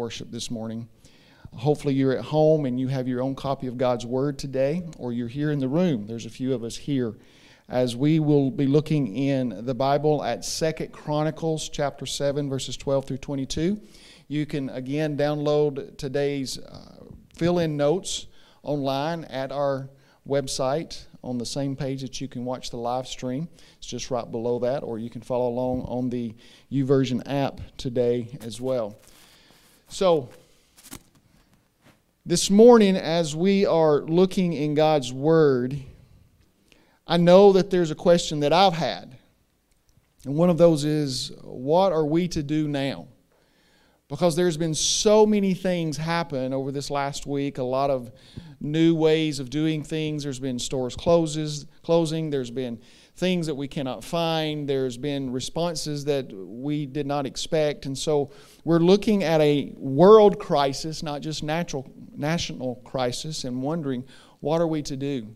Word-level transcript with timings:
worship 0.00 0.30
this 0.30 0.50
morning. 0.50 0.88
Hopefully, 1.54 1.92
you're 1.92 2.16
at 2.16 2.24
home 2.24 2.64
and 2.64 2.80
you 2.80 2.88
have 2.88 3.06
your 3.06 3.20
own 3.20 3.34
copy 3.34 3.66
of 3.66 3.76
God's 3.76 4.06
Word 4.06 4.38
today, 4.38 4.82
or 4.96 5.12
you're 5.12 5.28
here 5.28 5.50
in 5.50 5.58
the 5.58 5.68
room. 5.68 6.06
There's 6.06 6.24
a 6.24 6.30
few 6.30 6.54
of 6.54 6.64
us 6.64 6.74
here 6.74 7.18
as 7.68 7.94
we 7.94 8.18
will 8.18 8.50
be 8.50 8.66
looking 8.66 9.14
in 9.14 9.66
the 9.66 9.74
Bible 9.74 10.24
at 10.24 10.42
Second 10.42 10.90
Chronicles 10.90 11.68
chapter 11.68 12.06
7, 12.06 12.48
verses 12.48 12.78
12 12.78 13.04
through 13.04 13.18
22. 13.18 13.78
You 14.26 14.46
can 14.46 14.70
again 14.70 15.18
download 15.18 15.98
today's 15.98 16.58
uh, 16.58 17.04
fill 17.36 17.58
in 17.58 17.76
notes 17.76 18.26
online 18.62 19.24
at 19.24 19.52
our 19.52 19.90
website 20.26 21.04
on 21.22 21.36
the 21.36 21.44
same 21.44 21.76
page 21.76 22.00
that 22.00 22.22
you 22.22 22.26
can 22.26 22.46
watch 22.46 22.70
the 22.70 22.78
live 22.78 23.06
stream. 23.06 23.50
It's 23.76 23.86
just 23.86 24.10
right 24.10 24.30
below 24.30 24.60
that, 24.60 24.82
or 24.82 24.98
you 24.98 25.10
can 25.10 25.20
follow 25.20 25.48
along 25.48 25.82
on 25.82 26.08
the 26.08 26.34
YouVersion 26.72 27.22
app 27.26 27.60
today 27.76 28.38
as 28.40 28.62
well. 28.62 28.98
So, 29.92 30.28
this 32.24 32.48
morning, 32.48 32.94
as 32.94 33.34
we 33.34 33.66
are 33.66 34.02
looking 34.02 34.52
in 34.52 34.74
God's 34.74 35.12
Word, 35.12 35.76
I 37.08 37.16
know 37.16 37.52
that 37.54 37.70
there's 37.70 37.90
a 37.90 37.96
question 37.96 38.38
that 38.40 38.52
I've 38.52 38.74
had. 38.74 39.18
And 40.24 40.36
one 40.36 40.48
of 40.48 40.58
those 40.58 40.84
is, 40.84 41.32
what 41.42 41.92
are 41.92 42.06
we 42.06 42.28
to 42.28 42.42
do 42.44 42.68
now? 42.68 43.08
Because 44.06 44.36
there's 44.36 44.56
been 44.56 44.76
so 44.76 45.26
many 45.26 45.54
things 45.54 45.96
happen 45.96 46.54
over 46.54 46.70
this 46.70 46.88
last 46.88 47.26
week, 47.26 47.58
a 47.58 47.64
lot 47.64 47.90
of 47.90 48.12
new 48.60 48.94
ways 48.94 49.40
of 49.40 49.50
doing 49.50 49.82
things. 49.82 50.22
There's 50.22 50.38
been 50.38 50.60
stores 50.60 50.94
closes, 50.94 51.66
closing, 51.82 52.30
there's 52.30 52.52
been 52.52 52.80
things 53.20 53.46
that 53.46 53.54
we 53.54 53.68
cannot 53.68 54.02
find, 54.02 54.66
there's 54.66 54.96
been 54.96 55.30
responses 55.30 56.06
that 56.06 56.32
we 56.32 56.86
did 56.86 57.06
not 57.06 57.26
expect. 57.26 57.84
And 57.84 57.96
so 57.96 58.30
we're 58.64 58.78
looking 58.78 59.22
at 59.22 59.42
a 59.42 59.74
world 59.76 60.38
crisis, 60.38 61.02
not 61.02 61.20
just 61.20 61.42
natural 61.42 61.86
national 62.16 62.76
crisis, 62.76 63.44
and 63.44 63.62
wondering 63.62 64.04
what 64.40 64.62
are 64.62 64.66
we 64.66 64.80
to 64.82 64.96
do? 64.96 65.28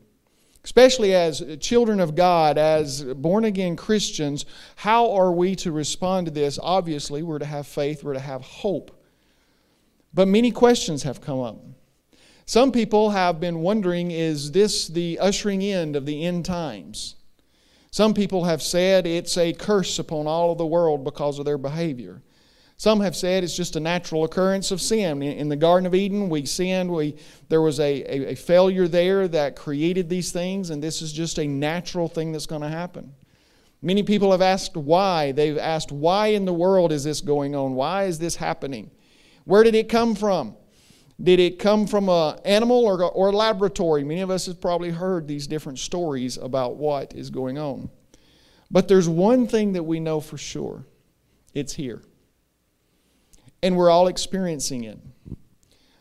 Especially 0.64 1.14
as 1.14 1.44
children 1.60 2.00
of 2.00 2.14
God, 2.14 2.56
as 2.56 3.04
born 3.04 3.44
again 3.44 3.76
Christians, 3.76 4.46
how 4.76 5.12
are 5.12 5.30
we 5.30 5.54
to 5.56 5.70
respond 5.70 6.26
to 6.26 6.32
this? 6.32 6.58
Obviously, 6.62 7.22
we're 7.22 7.38
to 7.38 7.44
have 7.44 7.66
faith, 7.66 8.02
we're 8.02 8.14
to 8.14 8.18
have 8.18 8.40
hope. 8.40 8.98
But 10.14 10.26
many 10.26 10.50
questions 10.50 11.02
have 11.02 11.20
come 11.20 11.40
up. 11.40 11.60
Some 12.46 12.72
people 12.72 13.10
have 13.10 13.40
been 13.40 13.60
wondering 13.60 14.10
is 14.10 14.52
this 14.52 14.88
the 14.88 15.18
ushering 15.18 15.60
in 15.60 15.94
of 15.94 16.06
the 16.06 16.24
end 16.24 16.46
times? 16.46 17.16
Some 17.94 18.12
people 18.12 18.42
have 18.42 18.60
said 18.60 19.06
it's 19.06 19.38
a 19.38 19.52
curse 19.52 20.00
upon 20.00 20.26
all 20.26 20.50
of 20.50 20.58
the 20.58 20.66
world 20.66 21.04
because 21.04 21.38
of 21.38 21.44
their 21.44 21.56
behavior. 21.56 22.22
Some 22.76 22.98
have 22.98 23.14
said 23.14 23.44
it's 23.44 23.56
just 23.56 23.76
a 23.76 23.80
natural 23.80 24.24
occurrence 24.24 24.72
of 24.72 24.80
sin. 24.80 25.22
In 25.22 25.48
the 25.48 25.54
Garden 25.54 25.86
of 25.86 25.94
Eden, 25.94 26.28
we 26.28 26.44
sinned. 26.44 26.90
We, 26.90 27.14
there 27.50 27.62
was 27.62 27.78
a, 27.78 28.02
a, 28.02 28.32
a 28.32 28.34
failure 28.34 28.88
there 28.88 29.28
that 29.28 29.54
created 29.54 30.08
these 30.08 30.32
things, 30.32 30.70
and 30.70 30.82
this 30.82 31.02
is 31.02 31.12
just 31.12 31.38
a 31.38 31.46
natural 31.46 32.08
thing 32.08 32.32
that's 32.32 32.46
going 32.46 32.62
to 32.62 32.68
happen. 32.68 33.14
Many 33.80 34.02
people 34.02 34.32
have 34.32 34.42
asked 34.42 34.76
why. 34.76 35.30
They've 35.30 35.56
asked, 35.56 35.92
why 35.92 36.26
in 36.26 36.46
the 36.46 36.52
world 36.52 36.90
is 36.90 37.04
this 37.04 37.20
going 37.20 37.54
on? 37.54 37.76
Why 37.76 38.06
is 38.06 38.18
this 38.18 38.34
happening? 38.34 38.90
Where 39.44 39.62
did 39.62 39.76
it 39.76 39.88
come 39.88 40.16
from? 40.16 40.56
Did 41.22 41.38
it 41.38 41.58
come 41.58 41.86
from 41.86 42.08
an 42.08 42.38
animal 42.44 42.84
or, 42.84 43.02
or 43.04 43.28
a 43.28 43.32
laboratory? 43.32 44.02
Many 44.02 44.20
of 44.20 44.30
us 44.30 44.46
have 44.46 44.60
probably 44.60 44.90
heard 44.90 45.28
these 45.28 45.46
different 45.46 45.78
stories 45.78 46.36
about 46.36 46.76
what 46.76 47.14
is 47.14 47.30
going 47.30 47.56
on. 47.56 47.88
But 48.70 48.88
there's 48.88 49.08
one 49.08 49.46
thing 49.46 49.74
that 49.74 49.84
we 49.84 50.00
know 50.00 50.20
for 50.20 50.36
sure 50.36 50.84
it's 51.52 51.74
here. 51.74 52.02
And 53.62 53.76
we're 53.76 53.90
all 53.90 54.08
experiencing 54.08 54.84
it. 54.84 54.98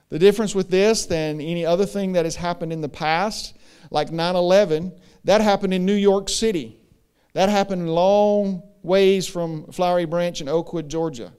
The 0.10 0.20
difference 0.20 0.54
with 0.54 0.70
this 0.70 1.06
than 1.06 1.40
any 1.40 1.66
other 1.66 1.86
thing 1.86 2.14
that 2.14 2.26
has 2.26 2.36
happened 2.36 2.74
in 2.74 2.82
the 2.82 2.90
past, 2.90 3.56
like 3.92 4.12
9 4.12 4.36
11, 4.36 4.92
that 5.24 5.42
happened 5.42 5.74
in 5.74 5.86
New 5.86 5.94
York 5.94 6.30
City. 6.30 6.80
That 7.34 7.50
happened 7.50 7.90
long 7.90 8.64
ways 8.82 9.28
from 9.28 9.72
Flowery 9.72 10.06
Branch 10.06 10.40
in 10.42 10.50
Oakwood, 10.50 10.90
Georgia. 10.90 11.34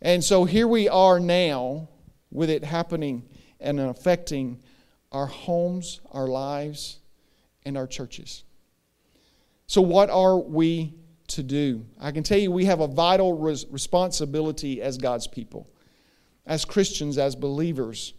And 0.00 0.22
so 0.22 0.44
here 0.44 0.66
we 0.66 0.88
are 0.88 1.20
now 1.20 1.88
with 2.32 2.50
it 2.50 2.64
happening 2.64 3.22
and 3.60 3.78
affecting 3.78 4.60
our 5.12 5.26
homes, 5.26 6.00
our 6.10 6.26
lives, 6.26 6.98
and 7.64 7.76
our 7.76 7.86
churches. 7.86 8.44
So, 9.66 9.80
what 9.80 10.10
are 10.10 10.38
we 10.38 10.94
to 11.28 11.42
do? 11.42 11.84
I 12.00 12.10
can 12.10 12.22
tell 12.22 12.38
you 12.38 12.50
we 12.50 12.64
have 12.64 12.80
a 12.80 12.88
vital 12.88 13.38
res- 13.38 13.66
responsibility 13.70 14.82
as 14.82 14.98
God's 14.98 15.26
people, 15.26 15.68
as 16.46 16.64
Christians, 16.64 17.18
as 17.18 17.36
believers. 17.36 18.14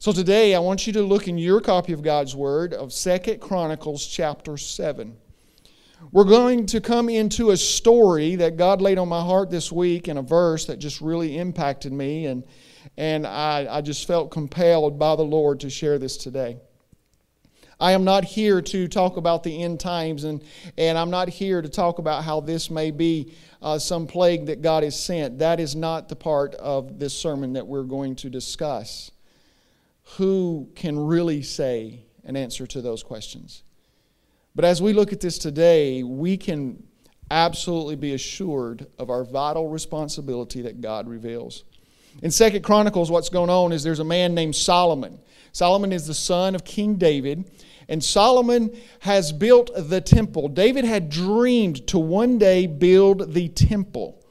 So 0.00 0.12
today 0.12 0.54
I 0.54 0.60
want 0.60 0.86
you 0.86 0.92
to 0.92 1.02
look 1.02 1.26
in 1.26 1.38
your 1.38 1.60
copy 1.60 1.92
of 1.92 2.02
God's 2.02 2.36
Word 2.36 2.72
of 2.72 2.92
Second 2.92 3.40
Chronicles 3.40 4.06
chapter 4.06 4.56
7. 4.56 5.16
We're 6.12 6.22
going 6.22 6.66
to 6.66 6.80
come 6.80 7.08
into 7.08 7.50
a 7.50 7.56
story 7.56 8.36
that 8.36 8.56
God 8.56 8.80
laid 8.80 8.98
on 8.98 9.08
my 9.08 9.20
heart 9.20 9.50
this 9.50 9.72
week 9.72 10.06
in 10.06 10.16
a 10.16 10.22
verse 10.22 10.66
that 10.66 10.78
just 10.78 11.00
really 11.00 11.36
impacted 11.36 11.92
me 11.92 12.26
and 12.26 12.44
and 12.96 13.26
I, 13.26 13.66
I 13.68 13.80
just 13.80 14.06
felt 14.06 14.30
compelled 14.30 14.98
by 14.98 15.16
the 15.16 15.22
Lord 15.22 15.60
to 15.60 15.70
share 15.70 15.98
this 15.98 16.16
today. 16.16 16.58
I 17.80 17.92
am 17.92 18.02
not 18.02 18.24
here 18.24 18.60
to 18.60 18.88
talk 18.88 19.16
about 19.16 19.44
the 19.44 19.62
end 19.62 19.78
times, 19.78 20.24
and, 20.24 20.42
and 20.76 20.98
I'm 20.98 21.10
not 21.10 21.28
here 21.28 21.62
to 21.62 21.68
talk 21.68 22.00
about 22.00 22.24
how 22.24 22.40
this 22.40 22.70
may 22.70 22.90
be 22.90 23.34
uh, 23.62 23.78
some 23.78 24.06
plague 24.06 24.46
that 24.46 24.62
God 24.62 24.82
has 24.82 24.98
sent. 24.98 25.38
That 25.38 25.60
is 25.60 25.76
not 25.76 26.08
the 26.08 26.16
part 26.16 26.56
of 26.56 26.98
this 26.98 27.14
sermon 27.14 27.52
that 27.52 27.66
we're 27.66 27.84
going 27.84 28.16
to 28.16 28.30
discuss. 28.30 29.12
Who 30.16 30.68
can 30.74 30.98
really 30.98 31.42
say 31.42 32.00
an 32.24 32.36
answer 32.36 32.66
to 32.66 32.82
those 32.82 33.04
questions? 33.04 33.62
But 34.56 34.64
as 34.64 34.82
we 34.82 34.92
look 34.92 35.12
at 35.12 35.20
this 35.20 35.38
today, 35.38 36.02
we 36.02 36.36
can 36.36 36.82
absolutely 37.30 37.94
be 37.94 38.14
assured 38.14 38.86
of 38.98 39.10
our 39.10 39.22
vital 39.22 39.68
responsibility 39.68 40.62
that 40.62 40.80
God 40.80 41.08
reveals. 41.08 41.62
In 42.22 42.30
Second 42.32 42.62
Chronicles, 42.62 43.10
what's 43.10 43.28
going 43.28 43.50
on 43.50 43.72
is 43.72 43.82
there's 43.82 44.00
a 44.00 44.04
man 44.04 44.34
named 44.34 44.56
Solomon. 44.56 45.20
Solomon 45.52 45.92
is 45.92 46.06
the 46.06 46.14
son 46.14 46.54
of 46.54 46.64
King 46.64 46.96
David, 46.96 47.50
and 47.88 48.02
Solomon 48.02 48.76
has 49.00 49.32
built 49.32 49.70
the 49.74 50.00
temple. 50.00 50.48
David 50.48 50.84
had 50.84 51.10
dreamed 51.10 51.86
to 51.88 51.98
one 51.98 52.38
day 52.38 52.66
build 52.66 53.34
the 53.34 53.48
temple. 53.48 54.24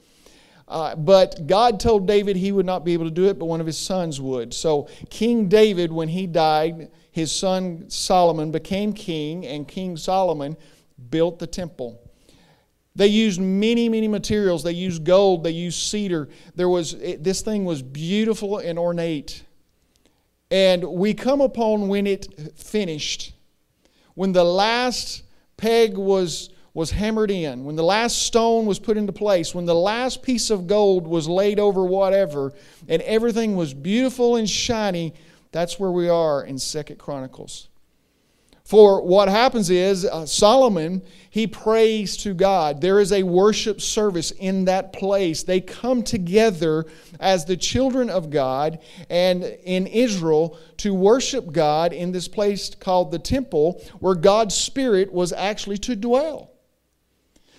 Uh, 0.68 0.96
but 0.98 1.48
God 1.48 1.80
told 1.80 2.08
David 2.08 2.36
he 2.36 2.52
would 2.52 2.66
not 2.66 2.84
be 2.84 2.92
able 2.92 3.06
to 3.06 3.12
do 3.12 3.30
it, 3.30 3.40
but 3.40 3.46
one 3.46 3.62
of 3.62 3.68
his 3.68 3.78
sons 3.78 4.20
would. 4.20 4.54
So, 4.54 4.90
King 5.10 5.48
David, 5.48 5.92
when 5.94 6.10
he 6.10 6.28
died, 6.28 6.92
his 7.12 7.32
son 7.32 7.90
Solomon 7.90 8.52
became 8.52 8.92
king, 8.92 9.46
and 9.46 9.66
King 9.66 9.96
Solomon 9.96 10.58
built 11.10 11.40
the 11.40 11.48
temple. 11.48 12.07
They 12.98 13.08
used 13.08 13.40
many, 13.40 13.90
many 13.90 14.08
materials. 14.08 14.64
They 14.64 14.72
used 14.72 15.04
gold. 15.04 15.44
They 15.44 15.52
used 15.52 15.80
cedar. 15.80 16.30
There 16.56 16.68
was 16.68 16.94
it, 16.96 17.24
this 17.24 17.42
thing 17.42 17.64
was 17.64 17.84
beautiful 17.84 18.58
and 18.58 18.80
ornate. 18.80 19.44
And 20.50 20.84
we 20.84 21.14
come 21.14 21.40
upon 21.40 21.90
when 21.90 22.08
it 22.08 22.58
finished, 22.58 23.34
when 24.16 24.32
the 24.32 24.44
last 24.44 25.24
peg 25.58 25.96
was 25.96 26.50
was 26.74 26.92
hammered 26.92 27.32
in, 27.32 27.66
when 27.66 27.76
the 27.76 27.84
last 27.84 28.24
stone 28.24 28.66
was 28.66 28.78
put 28.80 28.98
into 28.98 29.12
place, 29.12 29.54
when 29.54 29.66
the 29.66 29.76
last 29.76 30.22
piece 30.22 30.50
of 30.50 30.68
gold 30.68 31.08
was 31.08 31.28
laid 31.28 31.60
over 31.60 31.84
whatever, 31.84 32.54
and 32.88 33.02
everything 33.04 33.56
was 33.56 33.74
beautiful 33.74 34.36
and 34.36 34.48
shiny, 34.48 35.14
that's 35.52 35.80
where 35.80 35.92
we 35.92 36.08
are 36.08 36.44
in 36.44 36.58
Second 36.58 36.98
Chronicles. 36.98 37.70
For 38.68 39.02
what 39.02 39.30
happens 39.30 39.70
is 39.70 40.04
uh, 40.04 40.26
Solomon, 40.26 41.02
he 41.38 41.48
prays 41.48 42.18
to 42.18 42.34
God. 42.34 42.82
There 42.82 43.00
is 43.00 43.12
a 43.12 43.24
worship 43.24 43.80
service 43.80 44.32
in 44.32 44.66
that 44.66 44.92
place. 44.92 45.44
They 45.44 45.62
come 45.62 46.02
together 46.02 46.86
as 47.20 47.46
the 47.46 47.58
children 47.58 48.10
of 48.10 48.30
God 48.30 48.80
and 49.10 49.44
in 49.44 49.88
Israel 49.88 50.58
to 50.78 50.94
worship 50.94 51.52
God 51.52 51.94
in 51.94 52.12
this 52.12 52.28
place 52.28 52.74
called 52.74 53.12
the 53.12 53.20
temple 53.20 53.84
where 54.00 54.16
God's 54.16 54.56
Spirit 54.56 55.12
was 55.14 55.32
actually 55.32 55.78
to 55.80 55.96
dwell. 55.96 56.52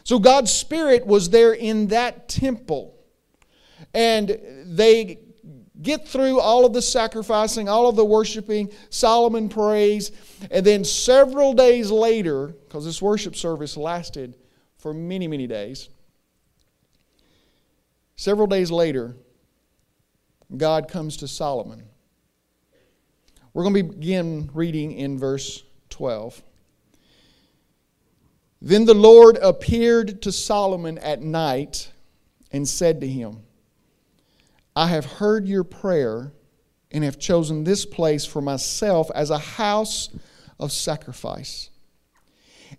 So 0.03 0.19
God's 0.19 0.51
Spirit 0.51 1.07
was 1.07 1.31
there 1.31 1.53
in 1.53 1.89
that 1.89 2.29
temple. 2.29 2.99
And 3.95 4.39
they 4.65 5.21
get 5.81 6.09
through 6.09 6.41
all 6.41 6.67
of 6.67 6.73
the 6.73 6.83
sacrificing, 6.83 7.69
all 7.69 7.89
of 7.89 7.97
the 7.97 8.05
worshiping. 8.05 8.71
Solomon 8.91 9.49
prays. 9.49 10.11
And 10.51 10.65
then 10.65 10.85
several 10.85 11.55
days 11.55 11.91
later, 11.91 12.49
because 12.49 12.85
this 12.85 13.01
worship 13.01 13.37
service 13.37 13.77
lasted 13.77 14.37
for 14.77 14.93
many, 14.93 15.29
many 15.29 15.47
days, 15.47 15.89
several 18.17 18.47
days 18.47 18.71
later, 18.71 19.17
God 20.57 20.89
comes 20.89 21.19
to 21.19 21.29
Solomon. 21.29 21.85
We're 23.53 23.65
going 23.65 23.75
to 23.75 23.83
begin 23.83 24.51
reading 24.55 24.93
in 24.93 25.19
verse 25.19 25.63
12. 25.91 26.43
Then 28.61 28.85
the 28.85 28.95
Lord 28.95 29.39
appeared 29.41 30.23
to 30.23 30.33
Solomon 30.33 30.99
at 30.99 31.23
night 31.23 31.93
and 32.51 32.67
said 32.67 33.01
to 33.01 33.07
him, 33.07 33.43
I 34.79 34.87
have 34.87 35.07
heard 35.07 35.49
your 35.49 35.65
prayer 35.65 36.33
and 36.93 37.03
have 37.03 37.19
chosen 37.19 37.65
this 37.65 37.85
place 37.85 38.25
for 38.25 38.41
myself 38.41 39.11
as 39.13 39.29
a 39.29 39.37
house 39.37 40.09
of 40.61 40.71
sacrifice. 40.71 41.71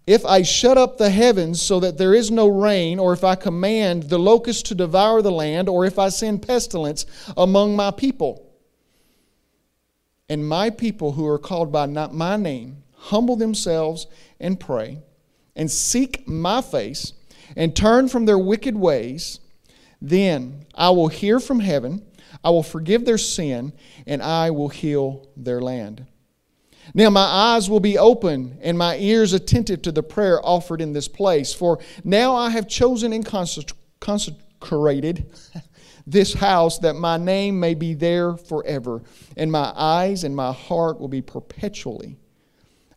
If 0.07 0.25
I 0.25 0.43
shut 0.43 0.77
up 0.77 0.97
the 0.97 1.09
heavens 1.09 1.61
so 1.61 1.81
that 1.81 1.97
there 1.97 2.13
is 2.13 2.31
no 2.31 2.47
rain, 2.47 2.99
or 2.99 3.11
if 3.11 3.25
I 3.25 3.35
command 3.35 4.03
the 4.03 4.17
locust 4.17 4.67
to 4.67 4.75
devour 4.75 5.21
the 5.21 5.29
land, 5.29 5.67
or 5.67 5.85
if 5.85 5.99
I 5.99 6.07
send 6.07 6.47
pestilence 6.47 7.05
among 7.35 7.75
my 7.75 7.91
people, 7.91 8.49
and 10.29 10.47
my 10.47 10.69
people 10.69 11.11
who 11.11 11.27
are 11.27 11.37
called 11.37 11.69
by 11.69 11.85
not 11.85 12.13
my 12.13 12.37
name 12.37 12.81
humble 12.93 13.35
themselves 13.35 14.07
and 14.39 14.57
pray, 14.57 14.99
and 15.53 15.69
seek 15.69 16.25
my 16.25 16.61
face, 16.61 17.11
and 17.57 17.75
turn 17.75 18.07
from 18.07 18.25
their 18.25 18.39
wicked 18.39 18.77
ways, 18.77 19.41
then 20.01 20.65
I 20.75 20.89
will 20.91 21.07
hear 21.07 21.39
from 21.39 21.59
heaven, 21.59 22.05
I 22.43 22.49
will 22.51 22.63
forgive 22.63 23.05
their 23.05 23.17
sin, 23.17 23.73
and 24.05 24.21
I 24.21 24.51
will 24.51 24.69
heal 24.69 25.27
their 25.35 25.61
land. 25.61 26.05
Now 26.93 27.09
my 27.09 27.21
eyes 27.21 27.69
will 27.69 27.79
be 27.79 27.97
open 27.97 28.57
and 28.61 28.77
my 28.77 28.97
ears 28.97 29.33
attentive 29.33 29.81
to 29.83 29.91
the 29.91 30.01
prayer 30.01 30.43
offered 30.43 30.81
in 30.81 30.93
this 30.93 31.07
place. 31.07 31.53
For 31.53 31.79
now 32.03 32.35
I 32.35 32.49
have 32.49 32.67
chosen 32.67 33.13
and 33.13 33.25
consecrated 33.99 35.31
this 36.07 36.33
house 36.33 36.79
that 36.79 36.95
my 36.95 37.17
name 37.17 37.59
may 37.59 37.75
be 37.75 37.93
there 37.93 38.35
forever, 38.35 39.03
and 39.37 39.51
my 39.51 39.71
eyes 39.75 40.23
and 40.23 40.35
my 40.35 40.51
heart 40.51 40.99
will 40.99 41.07
be 41.07 41.21
perpetually. 41.21 42.17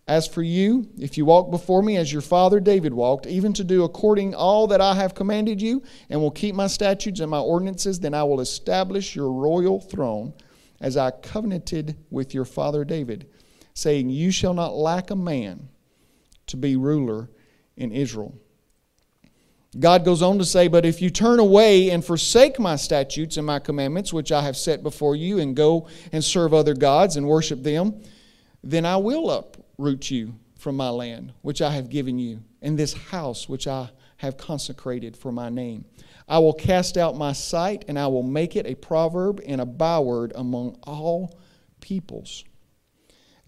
As 0.09 0.27
for 0.27 0.43
you, 0.43 0.89
if 0.99 1.17
you 1.17 1.25
walk 1.25 1.51
before 1.51 1.83
me 1.83 1.97
as 1.97 2.13
your 2.13 2.23
father 2.23 2.59
David 2.59 2.93
walked, 2.93 3.27
even 3.27 3.53
to 3.53 3.65
do 3.65 3.85
according 3.85 4.35
all 4.35 4.67
that 4.67 4.81
I 4.81 4.95
have 4.95 5.15
commanded 5.15 5.63
you, 5.63 5.83
and 6.11 6.21
will 6.21 6.33
keep 6.33 6.55
my 6.55 6.67
statutes 6.67 7.21
and 7.21 7.31
my 7.31 7.39
ordinances, 7.39 8.01
then 8.01 8.13
I 8.13 8.25
will 8.25 8.41
establish 8.41 9.15
your 9.15 9.31
royal 9.31 9.81
throne 9.81 10.35
as 10.81 10.97
I 10.97 11.13
covenanted 11.13 11.97
with 12.11 12.35
your 12.35 12.45
father 12.45 12.85
David 12.85 13.29
saying, 13.75 14.11
You 14.11 14.31
shall 14.31 14.55
not 14.55 14.75
lack 14.75 15.11
a 15.11 15.17
man 15.17 15.69
to 16.49 16.57
be 16.57 16.77
ruler 16.77 17.31
in 17.77 17.93
Israel. 17.93 18.35
God 19.79 20.05
goes 20.05 20.21
on 20.21 20.39
to 20.39 20.45
say, 20.45 20.69
But 20.69 20.85
if 20.85 21.01
you 21.01 21.09
turn 21.09 21.39
away 21.39 21.91
and 21.91 22.05
forsake 22.05 22.59
my 22.59 22.77
statutes 22.77 23.37
and 23.37 23.47
my 23.47 23.59
commandments, 23.59 24.13
which 24.13 24.31
I 24.31 24.43
have 24.43 24.57
set 24.57 24.83
before 24.83 25.17
you, 25.17 25.39
and 25.39 25.57
go 25.57 25.89
and 26.13 26.23
serve 26.23 26.53
other 26.53 26.75
gods 26.75 27.17
and 27.17 27.27
worship 27.27 27.63
them, 27.63 28.03
then 28.63 28.85
I 28.85 28.97
will 28.97 29.31
uproot 29.73 30.11
you 30.11 30.35
from 30.59 30.77
my 30.77 30.89
land, 30.89 31.33
which 31.43 31.61
I 31.61 31.71
have 31.73 31.91
given 31.91 32.19
you, 32.19 32.43
and 32.61 32.79
this 32.79 32.93
house 32.93 33.49
which 33.49 33.67
I 33.67 33.91
have 34.19 34.37
consecrated 34.37 35.17
for 35.17 35.33
my 35.33 35.49
name. 35.49 35.85
I 36.29 36.39
will 36.39 36.53
cast 36.53 36.97
out 36.97 37.17
my 37.17 37.33
sight, 37.33 37.85
and 37.89 37.99
I 37.99 38.07
will 38.07 38.23
make 38.23 38.55
it 38.55 38.67
a 38.67 38.77
proverb 38.77 39.41
and 39.45 39.61
a 39.61 39.67
byword 39.67 40.33
among 40.37 40.79
all 40.85 41.37
peoples. 41.81 42.45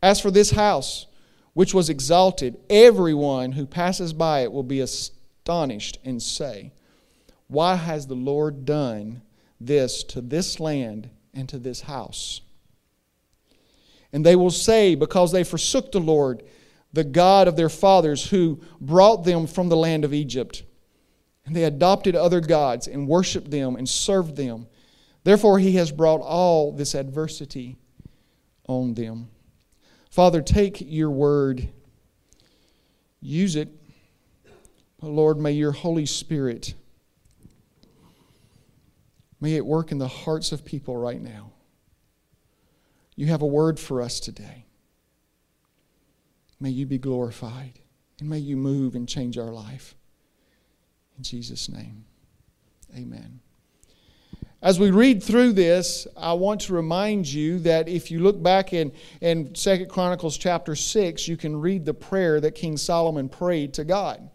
As 0.02 0.20
for 0.20 0.30
this 0.30 0.50
house, 0.50 1.06
which 1.52 1.72
was 1.72 1.88
exalted, 1.88 2.58
everyone 2.68 3.52
who 3.52 3.64
passes 3.64 4.12
by 4.12 4.40
it 4.40 4.52
will 4.52 4.64
be 4.64 4.80
astonished 4.80 5.98
and 6.04 6.20
say, 6.20 6.72
Why 7.46 7.76
has 7.76 8.08
the 8.08 8.16
Lord 8.16 8.64
done 8.64 9.22
this 9.60 10.02
to 10.04 10.20
this 10.20 10.58
land 10.58 11.10
and 11.32 11.48
to 11.48 11.58
this 11.58 11.82
house? 11.82 12.40
And 14.14 14.24
they 14.24 14.36
will 14.36 14.52
say, 14.52 14.94
Because 14.94 15.32
they 15.32 15.42
forsook 15.42 15.90
the 15.90 15.98
Lord, 15.98 16.44
the 16.92 17.02
God 17.02 17.48
of 17.48 17.56
their 17.56 17.68
fathers, 17.68 18.30
who 18.30 18.60
brought 18.80 19.24
them 19.24 19.48
from 19.48 19.68
the 19.68 19.76
land 19.76 20.04
of 20.04 20.14
Egypt. 20.14 20.62
And 21.44 21.54
they 21.54 21.64
adopted 21.64 22.14
other 22.14 22.40
gods 22.40 22.86
and 22.86 23.08
worshiped 23.08 23.50
them 23.50 23.74
and 23.74 23.88
served 23.88 24.36
them. 24.36 24.68
Therefore, 25.24 25.58
he 25.58 25.72
has 25.72 25.90
brought 25.90 26.20
all 26.20 26.70
this 26.70 26.94
adversity 26.94 27.76
on 28.68 28.94
them. 28.94 29.30
Father, 30.10 30.42
take 30.42 30.80
your 30.80 31.10
word, 31.10 31.68
use 33.20 33.56
it. 33.56 33.68
But 35.00 35.08
Lord, 35.08 35.38
may 35.38 35.52
your 35.52 35.72
Holy 35.72 36.06
Spirit, 36.06 36.74
may 39.40 39.54
it 39.54 39.66
work 39.66 39.90
in 39.90 39.98
the 39.98 40.06
hearts 40.06 40.52
of 40.52 40.64
people 40.64 40.96
right 40.96 41.20
now. 41.20 41.53
You 43.16 43.26
have 43.26 43.42
a 43.42 43.46
word 43.46 43.78
for 43.78 44.02
us 44.02 44.20
today. 44.20 44.66
May 46.60 46.70
you 46.70 46.86
be 46.86 46.98
glorified, 46.98 47.80
and 48.20 48.28
may 48.28 48.38
you 48.38 48.56
move 48.56 48.94
and 48.94 49.08
change 49.08 49.38
our 49.38 49.52
life. 49.52 49.94
In 51.16 51.22
Jesus' 51.22 51.68
name, 51.68 52.04
amen. 52.96 53.40
As 54.62 54.80
we 54.80 54.90
read 54.90 55.22
through 55.22 55.52
this, 55.52 56.06
I 56.16 56.32
want 56.32 56.62
to 56.62 56.72
remind 56.72 57.30
you 57.30 57.58
that 57.60 57.86
if 57.86 58.10
you 58.10 58.20
look 58.20 58.42
back 58.42 58.72
in, 58.72 58.92
in 59.20 59.52
2 59.52 59.86
Chronicles 59.86 60.38
chapter 60.38 60.74
6, 60.74 61.28
you 61.28 61.36
can 61.36 61.60
read 61.60 61.84
the 61.84 61.92
prayer 61.92 62.40
that 62.40 62.52
King 62.52 62.78
Solomon 62.78 63.28
prayed 63.28 63.74
to 63.74 63.84
God. 63.84 64.30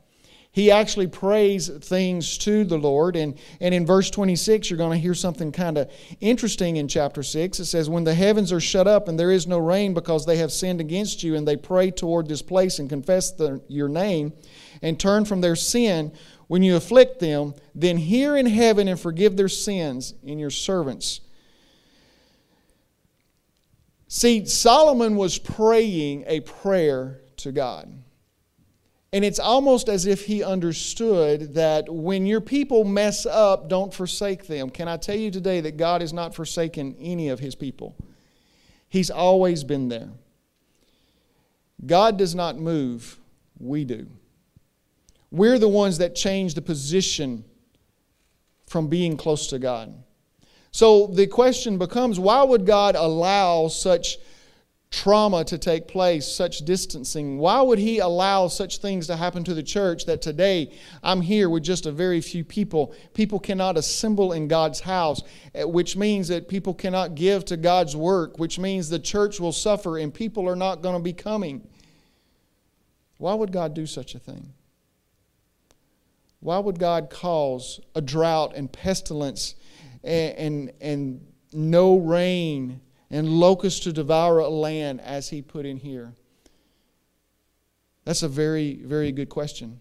He 0.52 0.72
actually 0.72 1.08
prays 1.08 1.70
things 1.70 2.38
to 2.40 2.64
the 2.64 2.78
Lord. 2.78 3.16
And, 3.16 3.38
and 3.62 3.74
in 3.74 3.86
verse 3.86 4.10
26, 4.10 4.70
you're 4.70 4.78
going 4.78 4.98
to 4.98 5.02
hear 5.02 5.14
something 5.14 5.52
kind 5.52 5.78
of 5.78 5.92
interesting 6.22 6.78
in 6.78 6.88
chapter 6.88 7.22
6. 7.22 7.60
It 7.60 7.66
says, 7.66 7.90
When 7.90 8.04
the 8.04 8.16
heavens 8.16 8.52
are 8.52 8.60
shut 8.60 8.88
up 8.88 9.08
and 9.08 9.20
there 9.20 9.30
is 9.30 9.46
no 9.46 9.60
rain 9.60 9.94
because 9.94 10.26
they 10.26 10.38
have 10.38 10.52
sinned 10.52 10.82
against 10.82 11.22
you, 11.22 11.36
and 11.36 11.48
they 11.48 11.56
pray 11.56 11.92
toward 11.92 12.28
this 12.28 12.42
place 12.42 12.80
and 12.80 12.90
confess 12.90 13.32
the, 13.32 13.62
your 13.68 13.90
name 13.90 14.34
and 14.82 15.00
turn 15.00 15.24
from 15.24 15.42
their 15.42 15.56
sin, 15.56 16.12
when 16.48 16.64
you 16.64 16.76
afflict 16.76 17.20
them, 17.20 17.54
then 17.76 17.98
hear 17.98 18.36
in 18.36 18.48
heaven 18.48 18.88
and 18.88 19.00
forgive 19.00 19.38
their 19.38 19.50
sins 19.50 20.16
in 20.24 20.40
your 20.40 20.50
servants. 20.50 21.22
See, 24.08 24.44
Solomon 24.46 25.16
was 25.16 25.38
praying 25.38 26.24
a 26.26 26.40
prayer 26.40 27.22
to 27.38 27.52
God. 27.52 27.99
And 29.12 29.26
it's 29.26 29.40
almost 29.40 29.90
as 29.90 30.06
if 30.06 30.26
he 30.26 30.44
understood 30.44 31.56
that 31.56 31.92
when 31.92 32.28
your 32.28 32.42
people 32.42 32.84
mess 32.84 33.26
up, 33.26 33.68
don't 33.68 33.94
forsake 33.94 34.46
them. 34.46 34.70
Can 34.70 34.88
I 34.88 34.98
tell 34.98 35.16
you 35.16 35.32
today 35.32 35.62
that 35.62 35.78
God 35.78 36.02
has 36.02 36.14
not 36.14 36.36
forsaken 36.36 36.96
any 37.00 37.30
of 37.30 37.40
his 37.40 37.56
people? 37.56 37.96
He's 38.88 39.10
always 39.10 39.64
been 39.64 39.90
there. 39.90 40.10
God 41.86 42.18
does 42.18 42.36
not 42.36 42.58
move, 42.58 43.20
we 43.58 43.84
do. 43.84 44.08
We're 45.32 45.60
the 45.60 45.70
ones 45.70 45.98
that 46.00 46.16
change 46.16 46.54
the 46.54 46.62
position 46.62 47.46
from 48.68 48.88
being 48.88 49.18
close 49.18 49.48
to 49.48 49.60
God. 49.60 49.94
So 50.72 51.08
the 51.08 51.26
question 51.28 51.78
becomes 51.78 52.20
why 52.20 52.44
would 52.44 52.66
God 52.66 52.96
allow 52.96 53.68
such 53.68 54.18
trauma 54.92 55.44
to 55.46 55.58
take 55.58 55.88
place, 55.88 56.28
such 56.28 56.60
distancing? 56.60 57.38
Why 57.38 57.62
would 57.62 57.80
He 57.80 58.00
allow 58.00 58.48
such 58.48 58.80
things 58.80 59.08
to 59.08 59.16
happen 59.16 59.44
to 59.44 59.54
the 59.54 59.64
church 59.64 60.06
that 60.06 60.22
today 60.22 60.72
I'm 61.04 61.22
here 61.22 61.50
with 61.50 61.64
just 61.64 61.86
a 61.86 61.92
very 61.92 62.22
few 62.22 62.44
people? 62.44 62.96
People 63.14 63.40
cannot 63.40 63.78
assemble 63.78 64.34
in 64.34 64.48
God's 64.48 64.80
house, 64.80 65.22
eh, 65.54 65.64
which 65.64 65.96
means 65.96 66.28
that 66.30 66.48
people 66.48 66.74
cannot 66.74 67.16
give 67.16 67.46
to 67.46 67.58
God's 67.58 67.96
work, 67.96 68.40
which 68.40 68.58
means 68.58 68.90
the 68.90 69.00
church 69.00 69.40
will 69.40 69.52
suffer 69.52 69.98
and 69.98 70.14
people 70.14 70.48
are 70.50 70.56
not 70.56 70.82
going 70.82 70.96
to 70.96 71.04
be 71.04 71.14
coming. 71.14 71.68
Why 73.18 73.34
would 73.34 73.52
God 73.52 73.74
do 73.74 73.86
such 73.86 74.16
a 74.16 74.20
thing? 74.20 74.54
Why 76.40 76.58
would 76.58 76.80
God 76.80 77.10
cause 77.10 77.82
a 77.96 78.02
drought 78.02 78.54
and 78.56 78.72
pestilence 78.72 79.56
and, 80.04 80.36
and, 80.38 80.72
and 80.80 81.28
no 81.52 81.98
rain 81.98 82.80
and 83.10 83.28
locusts 83.28 83.80
to 83.82 83.94
devour 83.94 84.40
a 84.40 84.50
land 84.50 85.02
as 85.02 85.30
He 85.30 85.42
put 85.42 85.66
in 85.66 85.78
here? 85.78 86.14
That's 88.06 88.24
a 88.24 88.28
very, 88.28 88.76
very 88.84 89.12
good 89.12 89.30
question. 89.30 89.80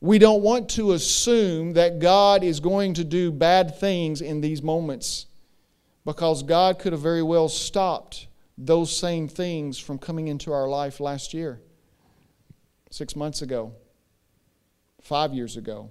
We 0.00 0.18
don't 0.18 0.42
want 0.42 0.68
to 0.70 0.92
assume 0.92 1.72
that 1.74 1.98
God 1.98 2.44
is 2.44 2.60
going 2.60 2.94
to 2.94 3.04
do 3.04 3.32
bad 3.32 3.78
things 3.78 4.20
in 4.20 4.40
these 4.40 4.62
moments 4.62 5.26
because 6.04 6.42
God 6.42 6.78
could 6.78 6.92
have 6.92 7.00
very 7.00 7.22
well 7.22 7.48
stopped 7.48 8.26
those 8.58 8.94
same 8.94 9.28
things 9.28 9.78
from 9.78 9.98
coming 9.98 10.28
into 10.28 10.52
our 10.52 10.68
life 10.68 11.00
last 11.00 11.32
year, 11.32 11.60
six 12.90 13.16
months 13.16 13.42
ago 13.42 13.72
five 15.04 15.34
years 15.34 15.56
ago. 15.56 15.90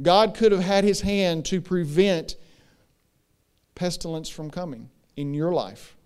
God 0.00 0.34
could 0.34 0.52
have 0.52 0.62
had 0.62 0.82
his 0.82 1.02
hand 1.02 1.44
to 1.46 1.60
prevent 1.60 2.36
pestilence 3.74 4.28
from 4.28 4.50
coming 4.50 4.90
in 5.18 5.34
your 5.34 5.52
life. 5.52 5.96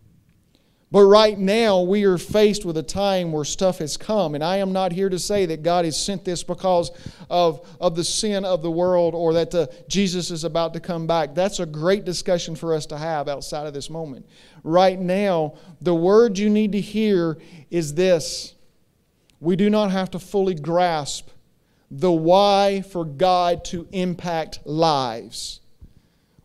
But 0.90 1.04
right 1.04 1.38
now, 1.38 1.80
we 1.80 2.04
are 2.04 2.18
faced 2.18 2.66
with 2.66 2.76
a 2.76 2.82
time 2.82 3.32
where 3.32 3.46
stuff 3.46 3.78
has 3.78 3.96
come. 3.96 4.34
And 4.34 4.44
I 4.44 4.58
am 4.58 4.72
not 4.72 4.92
here 4.92 5.08
to 5.08 5.18
say 5.18 5.46
that 5.46 5.62
God 5.62 5.86
has 5.86 5.98
sent 5.98 6.22
this 6.22 6.42
because 6.42 6.90
of, 7.30 7.66
of 7.80 7.96
the 7.96 8.04
sin 8.04 8.44
of 8.44 8.60
the 8.60 8.70
world 8.70 9.14
or 9.14 9.32
that 9.32 9.50
the, 9.50 9.72
Jesus 9.88 10.30
is 10.30 10.44
about 10.44 10.74
to 10.74 10.80
come 10.80 11.06
back. 11.06 11.34
That's 11.34 11.60
a 11.60 11.66
great 11.66 12.04
discussion 12.04 12.54
for 12.54 12.74
us 12.74 12.84
to 12.86 12.98
have 12.98 13.26
outside 13.26 13.66
of 13.66 13.72
this 13.72 13.88
moment. 13.88 14.26
Right 14.64 15.00
now, 15.00 15.54
the 15.80 15.94
word 15.94 16.36
you 16.36 16.50
need 16.50 16.72
to 16.72 16.80
hear 16.80 17.38
is 17.70 17.94
this 17.94 18.54
we 19.40 19.56
do 19.56 19.70
not 19.70 19.90
have 19.90 20.10
to 20.10 20.18
fully 20.18 20.54
grasp 20.54 21.28
the 21.90 22.12
why 22.12 22.82
for 22.82 23.04
God 23.04 23.64
to 23.66 23.88
impact 23.92 24.60
lives. 24.66 25.60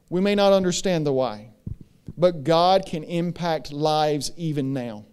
We 0.10 0.22
may 0.22 0.36
not 0.36 0.54
understand 0.54 1.06
the 1.06 1.14
why, 1.14 1.50
but 2.18 2.44
God 2.44 2.86
can 2.86 3.04
impact 3.04 3.72
lives 3.72 4.32
even 4.36 4.74
now. 4.74 5.06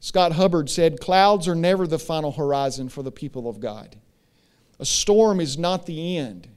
Scott 0.00 0.32
Hubbard 0.32 0.70
said, 0.70 1.00
Clouds 1.00 1.48
are 1.48 1.54
never 1.54 1.86
the 1.86 1.98
final 1.98 2.30
horizon 2.30 2.88
for 2.88 3.02
the 3.02 3.10
people 3.10 3.48
of 3.48 3.58
God. 3.58 3.96
A 4.78 4.84
storm 4.84 5.40
is 5.40 5.56
not 5.56 5.86
the 5.86 6.18
end. 6.18 6.48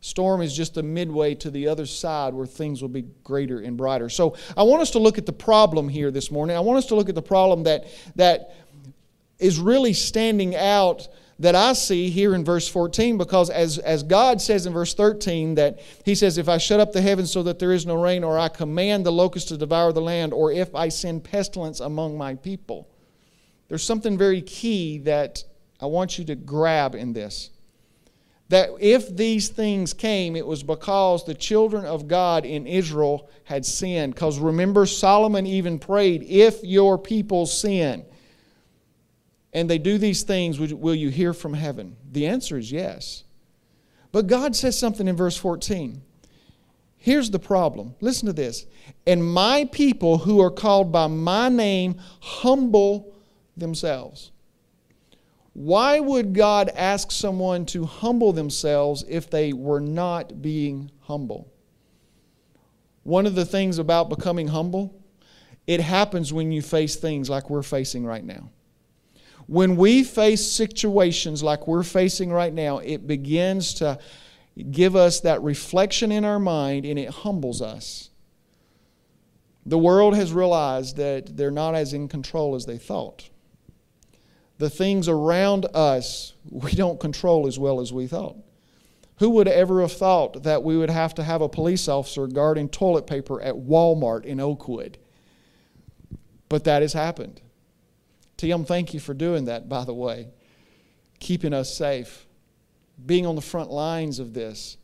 Storm 0.00 0.42
is 0.42 0.54
just 0.54 0.74
the 0.74 0.82
midway 0.82 1.34
to 1.36 1.50
the 1.50 1.66
other 1.66 1.86
side 1.86 2.34
where 2.34 2.44
things 2.44 2.82
will 2.82 2.90
be 2.90 3.06
greater 3.24 3.60
and 3.60 3.74
brighter. 3.74 4.10
So 4.10 4.36
I 4.54 4.62
want 4.62 4.82
us 4.82 4.90
to 4.90 4.98
look 4.98 5.16
at 5.16 5.24
the 5.24 5.32
problem 5.32 5.88
here 5.88 6.10
this 6.10 6.30
morning. 6.30 6.54
I 6.54 6.60
want 6.60 6.76
us 6.76 6.86
to 6.86 6.94
look 6.94 7.08
at 7.08 7.14
the 7.14 7.22
problem 7.22 7.62
that, 7.62 7.86
that 8.16 8.54
is 9.38 9.58
really 9.58 9.94
standing 9.94 10.54
out 10.54 11.08
that 11.44 11.54
I 11.54 11.74
see 11.74 12.08
here 12.08 12.34
in 12.34 12.42
verse 12.42 12.66
14 12.66 13.18
because 13.18 13.50
as, 13.50 13.76
as 13.76 14.02
God 14.02 14.40
says 14.40 14.64
in 14.64 14.72
verse 14.72 14.94
13 14.94 15.56
that 15.56 15.78
he 16.02 16.14
says, 16.14 16.38
If 16.38 16.48
I 16.48 16.56
shut 16.56 16.80
up 16.80 16.92
the 16.92 17.02
heavens 17.02 17.30
so 17.30 17.42
that 17.42 17.58
there 17.58 17.72
is 17.74 17.84
no 17.84 17.96
rain, 17.96 18.24
or 18.24 18.38
I 18.38 18.48
command 18.48 19.04
the 19.04 19.12
locusts 19.12 19.50
to 19.50 19.58
devour 19.58 19.92
the 19.92 20.00
land, 20.00 20.32
or 20.32 20.50
if 20.50 20.74
I 20.74 20.88
send 20.88 21.22
pestilence 21.22 21.80
among 21.80 22.16
my 22.16 22.34
people. 22.34 22.88
There's 23.68 23.82
something 23.82 24.16
very 24.16 24.40
key 24.40 24.98
that 25.00 25.44
I 25.80 25.86
want 25.86 26.18
you 26.18 26.24
to 26.24 26.34
grab 26.34 26.94
in 26.94 27.12
this. 27.12 27.50
That 28.48 28.70
if 28.80 29.14
these 29.14 29.50
things 29.50 29.92
came, 29.92 30.36
it 30.36 30.46
was 30.46 30.62
because 30.62 31.26
the 31.26 31.34
children 31.34 31.84
of 31.84 32.08
God 32.08 32.46
in 32.46 32.66
Israel 32.66 33.28
had 33.44 33.66
sinned. 33.66 34.14
Because 34.14 34.38
remember, 34.38 34.86
Solomon 34.86 35.44
even 35.44 35.78
prayed, 35.78 36.22
If 36.22 36.64
your 36.64 36.96
people 36.96 37.44
sin, 37.44 38.06
and 39.54 39.70
they 39.70 39.78
do 39.78 39.96
these 39.96 40.24
things, 40.24 40.58
will 40.58 40.94
you 40.94 41.08
hear 41.08 41.32
from 41.32 41.54
heaven? 41.54 41.96
The 42.10 42.26
answer 42.26 42.58
is 42.58 42.72
yes. 42.72 43.22
But 44.10 44.26
God 44.26 44.54
says 44.56 44.78
something 44.78 45.06
in 45.08 45.16
verse 45.16 45.36
14. 45.36 46.02
Here's 46.98 47.30
the 47.30 47.38
problem. 47.38 47.94
Listen 48.00 48.26
to 48.26 48.32
this. 48.32 48.66
And 49.06 49.24
my 49.24 49.68
people 49.70 50.18
who 50.18 50.40
are 50.40 50.50
called 50.50 50.90
by 50.90 51.06
my 51.06 51.48
name 51.48 52.00
humble 52.20 53.14
themselves. 53.56 54.32
Why 55.52 56.00
would 56.00 56.34
God 56.34 56.70
ask 56.74 57.12
someone 57.12 57.64
to 57.66 57.84
humble 57.84 58.32
themselves 58.32 59.04
if 59.08 59.30
they 59.30 59.52
were 59.52 59.80
not 59.80 60.42
being 60.42 60.90
humble? 61.02 61.52
One 63.04 63.26
of 63.26 63.36
the 63.36 63.44
things 63.44 63.78
about 63.78 64.08
becoming 64.08 64.48
humble, 64.48 65.00
it 65.66 65.80
happens 65.80 66.32
when 66.32 66.50
you 66.50 66.60
face 66.60 66.96
things 66.96 67.30
like 67.30 67.50
we're 67.50 67.62
facing 67.62 68.04
right 68.04 68.24
now. 68.24 68.50
When 69.46 69.76
we 69.76 70.04
face 70.04 70.50
situations 70.50 71.42
like 71.42 71.66
we're 71.66 71.82
facing 71.82 72.30
right 72.30 72.52
now, 72.52 72.78
it 72.78 73.06
begins 73.06 73.74
to 73.74 73.98
give 74.70 74.96
us 74.96 75.20
that 75.20 75.42
reflection 75.42 76.12
in 76.12 76.24
our 76.24 76.38
mind 76.38 76.86
and 76.86 76.98
it 76.98 77.10
humbles 77.10 77.60
us. 77.60 78.10
The 79.66 79.78
world 79.78 80.14
has 80.14 80.32
realized 80.32 80.96
that 80.96 81.36
they're 81.36 81.50
not 81.50 81.74
as 81.74 81.92
in 81.92 82.08
control 82.08 82.54
as 82.54 82.66
they 82.66 82.78
thought. 82.78 83.28
The 84.58 84.70
things 84.70 85.08
around 85.08 85.66
us 85.74 86.34
we 86.48 86.72
don't 86.72 87.00
control 87.00 87.46
as 87.46 87.58
well 87.58 87.80
as 87.80 87.92
we 87.92 88.06
thought. 88.06 88.36
Who 89.18 89.30
would 89.30 89.48
ever 89.48 89.80
have 89.80 89.92
thought 89.92 90.42
that 90.42 90.62
we 90.62 90.76
would 90.76 90.90
have 90.90 91.14
to 91.14 91.24
have 91.24 91.40
a 91.40 91.48
police 91.48 91.88
officer 91.88 92.26
guarding 92.26 92.68
toilet 92.68 93.06
paper 93.06 93.40
at 93.40 93.54
Walmart 93.54 94.24
in 94.24 94.40
Oakwood? 94.40 94.98
But 96.48 96.64
that 96.64 96.82
has 96.82 96.92
happened. 96.92 97.40
Tim, 98.36 98.64
thank 98.64 98.94
you 98.94 99.00
for 99.00 99.14
doing 99.14 99.44
that, 99.46 99.68
by 99.68 99.84
the 99.84 99.94
way, 99.94 100.28
keeping 101.20 101.52
us 101.52 101.74
safe, 101.74 102.26
being 103.04 103.26
on 103.26 103.36
the 103.36 103.42
front 103.42 103.70
lines 103.70 104.18
of 104.18 104.34
this. 104.34 104.76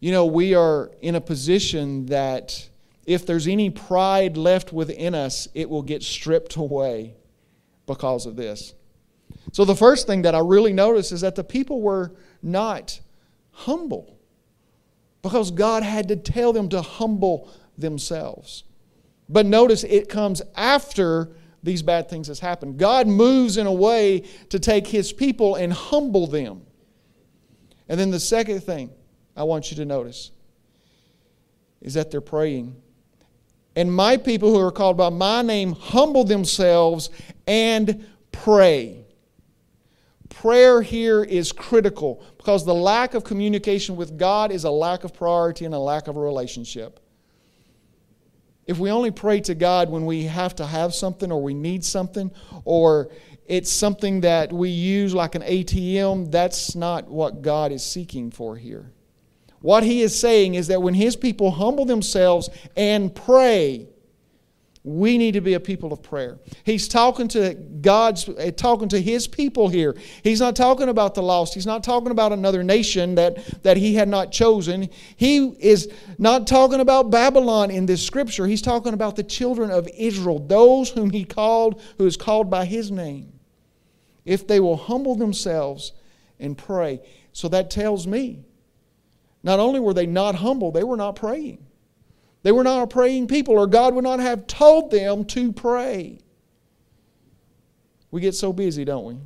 You 0.00 0.12
know, 0.12 0.26
we 0.26 0.54
are 0.54 0.90
in 1.00 1.14
a 1.14 1.20
position 1.20 2.06
that 2.06 2.68
if 3.06 3.26
there's 3.26 3.46
any 3.46 3.70
pride 3.70 4.36
left 4.36 4.72
within 4.72 5.14
us, 5.14 5.48
it 5.54 5.68
will 5.68 5.82
get 5.82 6.02
stripped 6.02 6.56
away 6.56 7.14
because 7.86 8.26
of 8.26 8.36
this. 8.36 8.74
So, 9.52 9.64
the 9.64 9.74
first 9.74 10.06
thing 10.06 10.22
that 10.22 10.34
I 10.34 10.40
really 10.40 10.72
noticed 10.72 11.12
is 11.12 11.22
that 11.22 11.34
the 11.34 11.44
people 11.44 11.80
were 11.80 12.12
not 12.42 13.00
humble 13.50 14.18
because 15.22 15.50
God 15.50 15.82
had 15.82 16.08
to 16.08 16.16
tell 16.16 16.52
them 16.52 16.68
to 16.68 16.82
humble 16.82 17.50
themselves. 17.76 18.64
But 19.28 19.46
notice 19.46 19.84
it 19.84 20.08
comes 20.08 20.42
after 20.54 21.30
these 21.62 21.82
bad 21.82 22.08
things 22.08 22.28
has 22.28 22.40
happened. 22.40 22.78
God 22.78 23.06
moves 23.06 23.56
in 23.56 23.66
a 23.66 23.72
way 23.72 24.24
to 24.50 24.58
take 24.58 24.86
his 24.86 25.12
people 25.12 25.56
and 25.56 25.72
humble 25.72 26.26
them. 26.26 26.62
And 27.88 27.98
then 27.98 28.10
the 28.10 28.20
second 28.20 28.60
thing 28.60 28.90
I 29.36 29.44
want 29.44 29.70
you 29.70 29.76
to 29.78 29.84
notice 29.84 30.30
is 31.80 31.94
that 31.94 32.10
they're 32.10 32.20
praying. 32.20 32.76
And 33.76 33.92
my 33.92 34.16
people 34.16 34.50
who 34.50 34.60
are 34.60 34.72
called 34.72 34.96
by 34.96 35.08
my 35.08 35.42
name 35.42 35.72
humble 35.72 36.24
themselves 36.24 37.10
and 37.46 38.06
pray. 38.32 39.04
Prayer 40.28 40.82
here 40.82 41.24
is 41.24 41.52
critical 41.52 42.22
because 42.36 42.64
the 42.64 42.74
lack 42.74 43.14
of 43.14 43.24
communication 43.24 43.96
with 43.96 44.18
God 44.18 44.52
is 44.52 44.64
a 44.64 44.70
lack 44.70 45.04
of 45.04 45.14
priority 45.14 45.64
and 45.64 45.74
a 45.74 45.78
lack 45.78 46.08
of 46.08 46.16
a 46.16 46.20
relationship. 46.20 47.00
If 48.68 48.78
we 48.78 48.90
only 48.90 49.10
pray 49.10 49.40
to 49.40 49.54
God 49.54 49.88
when 49.88 50.04
we 50.04 50.24
have 50.24 50.54
to 50.56 50.66
have 50.66 50.94
something 50.94 51.32
or 51.32 51.42
we 51.42 51.54
need 51.54 51.82
something 51.82 52.30
or 52.66 53.10
it's 53.46 53.72
something 53.72 54.20
that 54.20 54.52
we 54.52 54.68
use 54.68 55.14
like 55.14 55.34
an 55.34 55.40
ATM, 55.40 56.30
that's 56.30 56.76
not 56.76 57.08
what 57.08 57.40
God 57.40 57.72
is 57.72 57.82
seeking 57.82 58.30
for 58.30 58.56
here. 58.56 58.92
What 59.60 59.84
He 59.84 60.02
is 60.02 60.16
saying 60.16 60.54
is 60.54 60.66
that 60.66 60.82
when 60.82 60.92
His 60.92 61.16
people 61.16 61.50
humble 61.50 61.86
themselves 61.86 62.50
and 62.76 63.12
pray, 63.14 63.88
we 64.88 65.18
need 65.18 65.32
to 65.32 65.42
be 65.42 65.52
a 65.52 65.60
people 65.60 65.92
of 65.92 66.02
prayer. 66.02 66.38
He's 66.64 66.88
talking 66.88 67.28
to 67.28 67.52
God's, 67.54 68.28
eh, 68.38 68.50
talking 68.52 68.88
to 68.88 69.00
His 69.00 69.28
people 69.28 69.68
here. 69.68 69.94
He's 70.22 70.40
not 70.40 70.56
talking 70.56 70.88
about 70.88 71.14
the 71.14 71.22
lost. 71.22 71.52
He's 71.52 71.66
not 71.66 71.84
talking 71.84 72.10
about 72.10 72.32
another 72.32 72.62
nation 72.64 73.14
that, 73.16 73.62
that 73.62 73.76
He 73.76 73.94
had 73.94 74.08
not 74.08 74.32
chosen. 74.32 74.88
He 75.16 75.48
is 75.58 75.92
not 76.16 76.46
talking 76.46 76.80
about 76.80 77.10
Babylon 77.10 77.70
in 77.70 77.84
this 77.84 78.04
scripture. 78.04 78.46
He's 78.46 78.62
talking 78.62 78.94
about 78.94 79.16
the 79.16 79.22
children 79.22 79.70
of 79.70 79.86
Israel, 79.94 80.38
those 80.38 80.88
whom 80.88 81.10
He 81.10 81.24
called, 81.24 81.82
who 81.98 82.06
is 82.06 82.16
called 82.16 82.48
by 82.48 82.64
His 82.64 82.90
name. 82.90 83.38
If 84.24 84.46
they 84.46 84.58
will 84.58 84.76
humble 84.76 85.16
themselves 85.16 85.92
and 86.40 86.56
pray. 86.56 87.00
So 87.32 87.48
that 87.48 87.70
tells 87.70 88.06
me, 88.06 88.44
not 89.42 89.60
only 89.60 89.80
were 89.80 89.94
they 89.94 90.06
not 90.06 90.36
humble, 90.36 90.72
they 90.72 90.84
were 90.84 90.96
not 90.96 91.14
praying. 91.14 91.67
They 92.42 92.52
were 92.52 92.64
not 92.64 92.82
a 92.82 92.86
praying 92.86 93.26
people, 93.26 93.54
or 93.54 93.66
God 93.66 93.94
would 93.94 94.04
not 94.04 94.20
have 94.20 94.46
told 94.46 94.90
them 94.90 95.24
to 95.26 95.52
pray. 95.52 96.20
We 98.10 98.20
get 98.20 98.34
so 98.34 98.52
busy, 98.52 98.84
don't 98.84 99.04
we? 99.04 99.16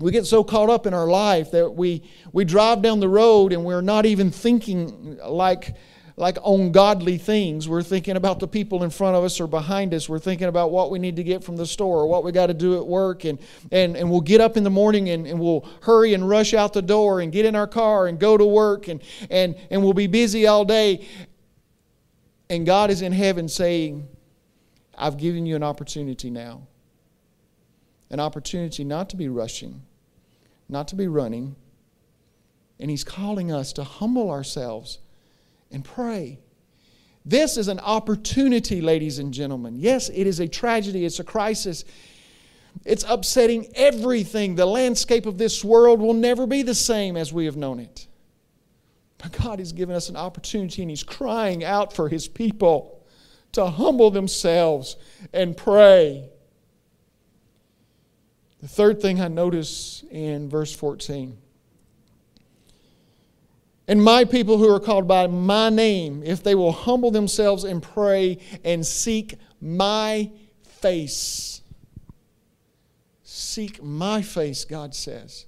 We 0.00 0.10
get 0.10 0.26
so 0.26 0.42
caught 0.42 0.70
up 0.70 0.86
in 0.86 0.94
our 0.94 1.06
life 1.06 1.52
that 1.52 1.70
we, 1.70 2.02
we 2.32 2.44
drive 2.44 2.82
down 2.82 2.98
the 2.98 3.08
road 3.08 3.52
and 3.52 3.64
we're 3.64 3.80
not 3.80 4.06
even 4.06 4.32
thinking 4.32 5.18
like, 5.24 5.76
like 6.16 6.36
on 6.42 6.72
godly 6.72 7.16
things. 7.16 7.68
We're 7.68 7.84
thinking 7.84 8.16
about 8.16 8.40
the 8.40 8.48
people 8.48 8.82
in 8.82 8.90
front 8.90 9.14
of 9.14 9.22
us 9.22 9.40
or 9.40 9.46
behind 9.46 9.94
us. 9.94 10.08
We're 10.08 10.18
thinking 10.18 10.48
about 10.48 10.72
what 10.72 10.90
we 10.90 10.98
need 10.98 11.14
to 11.16 11.22
get 11.22 11.44
from 11.44 11.56
the 11.56 11.66
store 11.66 11.98
or 11.98 12.06
what 12.08 12.24
we 12.24 12.32
got 12.32 12.46
to 12.46 12.54
do 12.54 12.76
at 12.76 12.84
work. 12.84 13.24
And, 13.24 13.38
and, 13.70 13.96
and 13.96 14.10
we'll 14.10 14.20
get 14.20 14.40
up 14.40 14.56
in 14.56 14.64
the 14.64 14.70
morning 14.70 15.10
and, 15.10 15.28
and 15.28 15.38
we'll 15.38 15.64
hurry 15.82 16.14
and 16.14 16.28
rush 16.28 16.54
out 16.54 16.72
the 16.72 16.82
door 16.82 17.20
and 17.20 17.30
get 17.30 17.44
in 17.44 17.54
our 17.54 17.68
car 17.68 18.08
and 18.08 18.18
go 18.18 18.36
to 18.36 18.44
work 18.44 18.88
and, 18.88 19.00
and, 19.30 19.54
and 19.70 19.80
we'll 19.80 19.92
be 19.92 20.08
busy 20.08 20.48
all 20.48 20.64
day. 20.64 21.06
And 22.50 22.66
God 22.66 22.90
is 22.90 23.02
in 23.02 23.12
heaven 23.12 23.48
saying, 23.48 24.08
I've 24.96 25.16
given 25.16 25.46
you 25.46 25.56
an 25.56 25.62
opportunity 25.62 26.30
now. 26.30 26.66
An 28.10 28.20
opportunity 28.20 28.84
not 28.84 29.08
to 29.10 29.16
be 29.16 29.28
rushing, 29.28 29.82
not 30.68 30.88
to 30.88 30.96
be 30.96 31.08
running. 31.08 31.56
And 32.78 32.90
He's 32.90 33.04
calling 33.04 33.50
us 33.50 33.72
to 33.74 33.84
humble 33.84 34.30
ourselves 34.30 34.98
and 35.70 35.84
pray. 35.84 36.38
This 37.24 37.56
is 37.56 37.68
an 37.68 37.80
opportunity, 37.80 38.82
ladies 38.82 39.18
and 39.18 39.32
gentlemen. 39.32 39.76
Yes, 39.76 40.10
it 40.10 40.26
is 40.26 40.40
a 40.40 40.46
tragedy, 40.46 41.04
it's 41.04 41.20
a 41.20 41.24
crisis. 41.24 41.84
It's 42.84 43.04
upsetting 43.08 43.68
everything. 43.76 44.56
The 44.56 44.66
landscape 44.66 45.26
of 45.26 45.38
this 45.38 45.64
world 45.64 46.00
will 46.00 46.14
never 46.14 46.46
be 46.46 46.62
the 46.62 46.74
same 46.74 47.16
as 47.16 47.32
we 47.32 47.46
have 47.46 47.56
known 47.56 47.78
it. 47.80 48.08
God 49.28 49.58
has 49.58 49.72
given 49.72 49.94
us 49.94 50.08
an 50.08 50.16
opportunity 50.16 50.82
and 50.82 50.90
He's 50.90 51.02
crying 51.02 51.64
out 51.64 51.92
for 51.92 52.08
His 52.08 52.28
people 52.28 53.04
to 53.52 53.66
humble 53.66 54.10
themselves 54.10 54.96
and 55.32 55.56
pray. 55.56 56.28
The 58.60 58.68
third 58.68 59.00
thing 59.00 59.20
I 59.20 59.28
notice 59.28 60.04
in 60.10 60.48
verse 60.48 60.74
14. 60.74 61.36
And 63.86 64.02
my 64.02 64.24
people 64.24 64.56
who 64.56 64.72
are 64.74 64.80
called 64.80 65.06
by 65.06 65.26
my 65.26 65.68
name, 65.68 66.22
if 66.24 66.42
they 66.42 66.54
will 66.54 66.72
humble 66.72 67.10
themselves 67.10 67.64
and 67.64 67.82
pray 67.82 68.38
and 68.64 68.86
seek 68.86 69.34
my 69.60 70.30
face. 70.62 71.60
Seek 73.22 73.82
my 73.82 74.22
face, 74.22 74.64
God 74.64 74.94
says. 74.94 75.46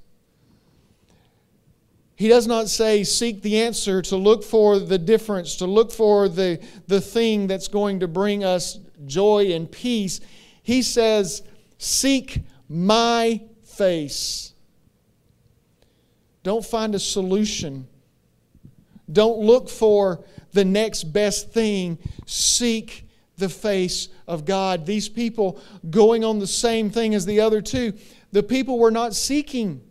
He 2.16 2.28
does 2.28 2.46
not 2.46 2.68
say, 2.68 3.04
seek 3.04 3.42
the 3.42 3.61
answer, 3.61 4.00
to 4.02 4.16
look 4.16 4.42
for 4.42 4.78
the 4.78 4.96
difference, 4.96 5.56
to 5.56 5.66
look 5.66 5.92
for 5.92 6.30
the, 6.30 6.58
the 6.87 7.00
thing 7.00 7.46
that's 7.46 7.68
going 7.68 8.00
to 8.00 8.08
bring 8.08 8.42
us 8.42 8.78
joy 9.04 9.52
and 9.52 9.70
peace. 9.70 10.20
He 10.62 10.80
says, 10.80 11.42
seek 11.76 12.42
my 12.70 13.42
face. 13.64 14.54
Don't 16.42 16.64
find 16.64 16.94
a 16.94 16.99
solution. 16.99 17.87
Don't 19.12 19.38
look 19.38 19.68
for 19.68 20.25
the 20.52 20.64
next 20.64 21.04
best 21.04 21.52
thing. 21.52 21.99
Seek 22.25 23.06
the 23.37 23.50
face 23.50 24.08
of 24.26 24.46
God. 24.46 24.87
These 24.87 25.11
people 25.11 25.61
going 25.90 26.25
on 26.25 26.38
the 26.38 26.46
same 26.46 26.88
thing 26.88 27.14
as 27.14 27.26
the 27.26 27.40
other 27.40 27.61
two, 27.61 27.92
the 28.32 28.42
people 28.42 28.78
were 28.78 28.90
not 28.90 29.14
seeking 29.14 29.82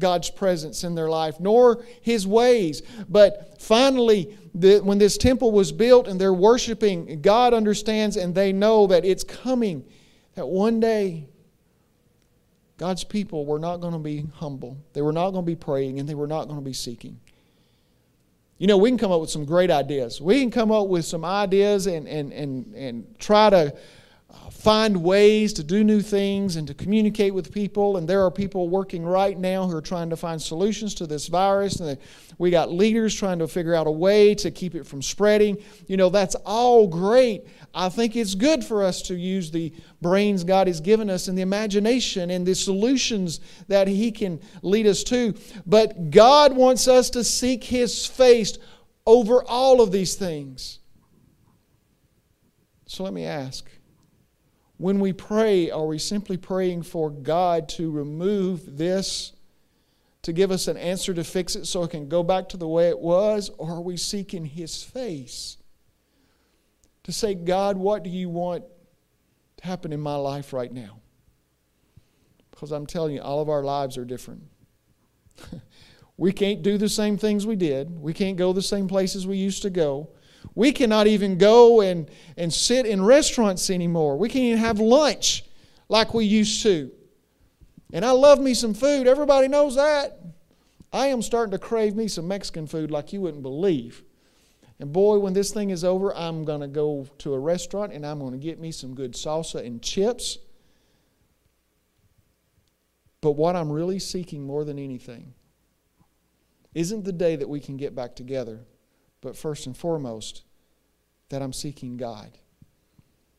God's 0.00 0.30
presence 0.30 0.84
in 0.84 0.94
their 0.94 1.08
life, 1.08 1.38
nor 1.38 1.84
His 2.00 2.26
ways. 2.26 2.82
But 3.08 3.60
finally, 3.60 4.36
the, 4.54 4.80
when 4.80 4.98
this 4.98 5.16
temple 5.16 5.52
was 5.52 5.72
built 5.72 6.08
and 6.08 6.20
they're 6.20 6.34
worshiping, 6.34 7.20
God 7.20 7.54
understands 7.54 8.16
and 8.16 8.34
they 8.34 8.52
know 8.52 8.86
that 8.88 9.04
it's 9.04 9.24
coming, 9.24 9.84
that 10.34 10.46
one 10.46 10.80
day 10.80 11.28
God's 12.76 13.04
people 13.04 13.46
were 13.46 13.58
not 13.58 13.78
going 13.78 13.92
to 13.92 13.98
be 13.98 14.24
humble. 14.34 14.76
They 14.92 15.02
were 15.02 15.12
not 15.12 15.30
going 15.30 15.44
to 15.44 15.50
be 15.50 15.56
praying 15.56 16.00
and 16.00 16.08
they 16.08 16.14
were 16.14 16.26
not 16.26 16.46
going 16.46 16.58
to 16.58 16.64
be 16.64 16.72
seeking. 16.72 17.20
You 18.58 18.66
know, 18.66 18.76
we 18.76 18.90
can 18.90 18.98
come 18.98 19.12
up 19.12 19.20
with 19.20 19.30
some 19.30 19.44
great 19.44 19.70
ideas. 19.70 20.20
We 20.20 20.40
can 20.40 20.50
come 20.50 20.72
up 20.72 20.88
with 20.88 21.04
some 21.04 21.24
ideas 21.24 21.86
and, 21.86 22.08
and, 22.08 22.32
and, 22.32 22.74
and 22.74 23.18
try 23.18 23.50
to 23.50 23.74
find 24.64 25.02
ways 25.02 25.52
to 25.52 25.62
do 25.62 25.84
new 25.84 26.00
things 26.00 26.56
and 26.56 26.66
to 26.66 26.72
communicate 26.72 27.34
with 27.34 27.52
people. 27.52 27.98
And 27.98 28.08
there 28.08 28.24
are 28.24 28.30
people 28.30 28.70
working 28.70 29.04
right 29.04 29.38
now 29.38 29.66
who 29.66 29.76
are 29.76 29.82
trying 29.82 30.08
to 30.08 30.16
find 30.16 30.40
solutions 30.40 30.94
to 30.94 31.06
this 31.06 31.26
virus. 31.26 31.80
And 31.80 31.98
we 32.38 32.50
got 32.50 32.72
leaders 32.72 33.14
trying 33.14 33.40
to 33.40 33.46
figure 33.46 33.74
out 33.74 33.86
a 33.86 33.90
way 33.90 34.34
to 34.36 34.50
keep 34.50 34.74
it 34.74 34.86
from 34.86 35.02
spreading. 35.02 35.58
You 35.86 35.98
know, 35.98 36.08
that's 36.08 36.34
all 36.46 36.86
great. 36.88 37.46
I 37.74 37.90
think 37.90 38.16
it's 38.16 38.34
good 38.34 38.64
for 38.64 38.82
us 38.82 39.02
to 39.02 39.14
use 39.14 39.50
the 39.50 39.72
brains 40.00 40.44
God 40.44 40.66
has 40.66 40.80
given 40.80 41.10
us 41.10 41.28
and 41.28 41.36
the 41.36 41.42
imagination 41.42 42.30
and 42.30 42.46
the 42.46 42.54
solutions 42.54 43.40
that 43.68 43.86
He 43.86 44.12
can 44.12 44.40
lead 44.62 44.86
us 44.86 45.04
to. 45.04 45.34
But 45.66 46.10
God 46.10 46.56
wants 46.56 46.88
us 46.88 47.10
to 47.10 47.22
seek 47.22 47.64
His 47.64 48.06
face 48.06 48.56
over 49.04 49.44
all 49.44 49.82
of 49.82 49.92
these 49.92 50.14
things. 50.14 50.78
So 52.86 53.04
let 53.04 53.12
me 53.12 53.24
ask 53.24 53.68
when 54.84 55.00
we 55.00 55.14
pray, 55.14 55.70
are 55.70 55.86
we 55.86 55.98
simply 55.98 56.36
praying 56.36 56.82
for 56.82 57.08
God 57.08 57.70
to 57.70 57.90
remove 57.90 58.76
this, 58.76 59.32
to 60.20 60.30
give 60.30 60.50
us 60.50 60.68
an 60.68 60.76
answer 60.76 61.14
to 61.14 61.24
fix 61.24 61.56
it 61.56 61.64
so 61.64 61.84
it 61.84 61.90
can 61.92 62.06
go 62.06 62.22
back 62.22 62.50
to 62.50 62.58
the 62.58 62.68
way 62.68 62.90
it 62.90 62.98
was? 62.98 63.50
Or 63.56 63.70
are 63.70 63.80
we 63.80 63.96
seeking 63.96 64.44
His 64.44 64.82
face? 64.82 65.56
To 67.04 67.12
say, 67.12 67.34
God, 67.34 67.78
what 67.78 68.02
do 68.02 68.10
you 68.10 68.28
want 68.28 68.64
to 69.56 69.64
happen 69.64 69.90
in 69.90 70.00
my 70.00 70.16
life 70.16 70.52
right 70.52 70.70
now? 70.70 71.00
Because 72.50 72.70
I'm 72.70 72.84
telling 72.84 73.14
you, 73.14 73.22
all 73.22 73.40
of 73.40 73.48
our 73.48 73.64
lives 73.64 73.96
are 73.96 74.04
different. 74.04 74.42
we 76.18 76.30
can't 76.30 76.62
do 76.62 76.76
the 76.76 76.90
same 76.90 77.16
things 77.16 77.46
we 77.46 77.56
did, 77.56 77.98
we 77.98 78.12
can't 78.12 78.36
go 78.36 78.52
the 78.52 78.60
same 78.60 78.86
places 78.86 79.26
we 79.26 79.38
used 79.38 79.62
to 79.62 79.70
go. 79.70 80.10
We 80.54 80.72
cannot 80.72 81.06
even 81.06 81.38
go 81.38 81.80
and, 81.80 82.10
and 82.36 82.52
sit 82.52 82.86
in 82.86 83.04
restaurants 83.04 83.70
anymore. 83.70 84.16
We 84.16 84.28
can't 84.28 84.44
even 84.44 84.58
have 84.58 84.78
lunch 84.78 85.44
like 85.88 86.14
we 86.14 86.24
used 86.24 86.62
to. 86.62 86.90
And 87.92 88.04
I 88.04 88.10
love 88.10 88.40
me 88.40 88.54
some 88.54 88.74
food. 88.74 89.06
Everybody 89.06 89.48
knows 89.48 89.76
that. 89.76 90.18
I 90.92 91.08
am 91.08 91.22
starting 91.22 91.52
to 91.52 91.58
crave 91.58 91.96
me 91.96 92.06
some 92.08 92.28
Mexican 92.28 92.66
food 92.66 92.90
like 92.90 93.12
you 93.12 93.20
wouldn't 93.20 93.42
believe. 93.42 94.02
And 94.78 94.92
boy, 94.92 95.18
when 95.18 95.32
this 95.32 95.52
thing 95.52 95.70
is 95.70 95.84
over, 95.84 96.14
I'm 96.14 96.44
going 96.44 96.60
to 96.60 96.68
go 96.68 97.06
to 97.18 97.34
a 97.34 97.38
restaurant 97.38 97.92
and 97.92 98.04
I'm 98.04 98.18
going 98.18 98.32
to 98.32 98.38
get 98.38 98.60
me 98.60 98.72
some 98.72 98.94
good 98.94 99.14
salsa 99.14 99.64
and 99.64 99.82
chips. 99.82 100.38
But 103.20 103.32
what 103.32 103.56
I'm 103.56 103.70
really 103.70 103.98
seeking 103.98 104.44
more 104.44 104.64
than 104.64 104.78
anything 104.78 105.34
isn't 106.74 107.04
the 107.04 107.12
day 107.12 107.36
that 107.36 107.48
we 107.48 107.60
can 107.60 107.76
get 107.76 107.94
back 107.94 108.14
together 108.16 108.60
but 109.24 109.36
first 109.36 109.66
and 109.66 109.76
foremost, 109.76 110.42
that 111.30 111.42
I'm 111.42 111.52
seeking 111.52 111.96
God. 111.96 112.30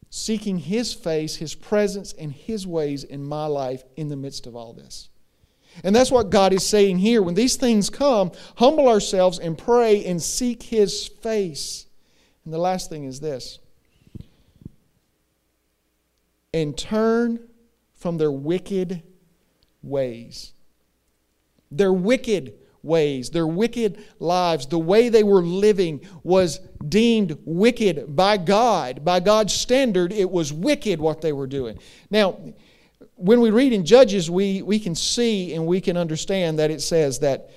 Seeking 0.10 0.58
His 0.58 0.94
face, 0.94 1.38
His 1.38 1.56
presence, 1.56 2.12
and 2.12 2.34
His 2.34 2.68
ways 2.68 3.06
in 3.06 3.24
my 3.24 3.46
life 3.46 3.84
in 3.96 4.10
the 4.10 4.18
midst 4.18 4.48
of 4.48 4.56
all 4.56 4.74
this. 4.74 5.10
And 5.84 5.96
that's 5.96 6.12
what 6.12 6.30
God 6.30 6.52
is 6.52 6.66
saying 6.66 7.00
here. 7.00 7.22
When 7.22 7.36
these 7.36 7.56
things 7.56 7.90
come, 7.90 8.32
humble 8.58 8.90
ourselves 8.90 9.40
and 9.40 9.58
pray 9.58 10.04
and 10.06 10.22
seek 10.22 10.64
His 10.64 11.08
face. 11.08 11.86
And 12.44 12.54
the 12.54 12.58
last 12.58 12.90
thing 12.90 13.06
is 13.06 13.20
this 13.20 13.60
and 16.54 16.78
turn 16.78 17.38
from 17.94 18.18
their 18.18 18.32
wicked 18.32 19.04
ways. 19.84 20.54
Their 21.70 21.92
wicked 21.92 22.54
ways, 22.86 23.30
their 23.30 23.48
wicked 23.48 24.04
lives, 24.20 24.68
the 24.68 24.80
way 24.80 25.10
they 25.10 25.24
were 25.24 25.42
living 25.42 26.02
was 26.24 26.60
deemed 26.88 27.38
wicked 27.44 28.16
by 28.16 28.38
God. 28.38 29.04
By 29.04 29.20
God's 29.20 29.54
standard, 29.54 30.14
it 30.14 30.30
was 30.30 30.54
wicked 30.54 31.02
what 31.02 31.22
they 31.22 31.34
were 31.34 31.48
doing. 31.48 31.80
Now, 32.10 32.38
when 33.16 33.42
we 33.42 33.50
read 33.50 33.74
in 33.74 33.86
Judges, 33.86 34.30
we, 34.30 34.62
we 34.62 34.80
can 34.80 34.96
see 34.96 35.54
and 35.54 35.66
we 35.66 35.82
can 35.82 35.98
understand 35.98 36.60
that 36.60 36.72
it 36.72 36.82
says 36.82 37.20
that 37.20 37.50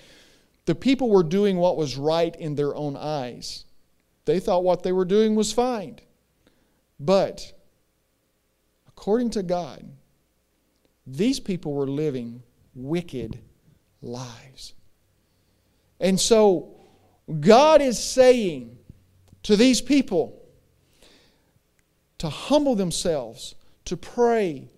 the 0.67 0.75
people 0.75 1.09
were 1.11 1.23
doing 1.23 1.57
what 1.57 1.77
was 1.77 1.97
right 1.97 2.35
in 2.37 2.55
their 2.55 2.75
own 2.75 2.97
eyes. 2.97 3.65
They 4.25 4.41
thought 4.41 4.65
what 4.65 4.83
they 4.83 4.93
were 4.93 5.07
doing 5.07 5.35
was 5.35 5.53
fine. 5.53 5.99
But, 7.01 7.53
according 8.87 9.31
to 9.31 9.43
God, 9.43 9.89
these 11.07 11.41
people 11.41 11.73
were 11.73 11.87
living 11.87 12.43
wicked 12.75 13.41
lives. 14.03 14.75
And 16.01 16.19
so 16.21 16.75
God 17.41 17.81
is 17.83 17.99
saying 17.99 18.79
to 19.45 19.57
these 19.57 19.81
people 19.81 20.43
to 22.19 22.29
humble 22.29 22.75
themselves, 22.75 23.55
to 23.85 23.97
pray, 23.97 24.71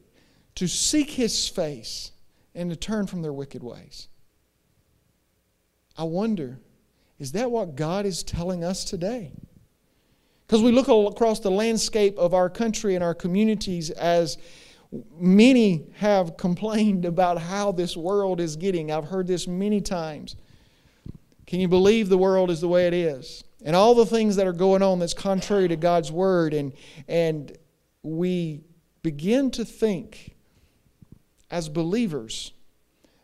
to 0.54 0.66
seek 0.66 1.10
His 1.10 1.48
face, 1.48 2.12
and 2.54 2.70
to 2.70 2.76
turn 2.76 3.06
from 3.06 3.22
their 3.22 3.32
wicked 3.32 3.62
ways. 3.62 4.08
I 5.96 6.04
wonder, 6.04 6.58
is 7.18 7.32
that 7.32 7.50
what 7.50 7.76
God 7.76 8.06
is 8.06 8.22
telling 8.22 8.64
us 8.64 8.84
today? 8.84 9.32
Because 10.46 10.62
we 10.62 10.72
look 10.72 10.88
across 10.88 11.40
the 11.40 11.50
landscape 11.50 12.18
of 12.18 12.34
our 12.34 12.50
country 12.50 12.94
and 12.94 13.04
our 13.04 13.14
communities 13.14 13.90
as 13.90 14.36
many 15.18 15.86
have 15.96 16.36
complained 16.36 17.04
about 17.04 17.38
how 17.38 17.72
this 17.72 17.96
world 17.96 18.40
is 18.40 18.56
getting. 18.56 18.90
I've 18.90 19.04
heard 19.04 19.26
this 19.26 19.46
many 19.46 19.80
times. 19.80 20.36
Can 21.50 21.58
you 21.58 21.66
believe 21.66 22.08
the 22.08 22.16
world 22.16 22.48
is 22.48 22.60
the 22.60 22.68
way 22.68 22.86
it 22.86 22.94
is? 22.94 23.42
And 23.64 23.74
all 23.74 23.96
the 23.96 24.06
things 24.06 24.36
that 24.36 24.46
are 24.46 24.52
going 24.52 24.82
on 24.82 25.00
that's 25.00 25.14
contrary 25.14 25.66
to 25.66 25.74
God's 25.74 26.12
word. 26.12 26.54
And, 26.54 26.72
and 27.08 27.58
we 28.04 28.60
begin 29.02 29.50
to 29.50 29.64
think 29.64 30.36
as 31.50 31.68
believers 31.68 32.52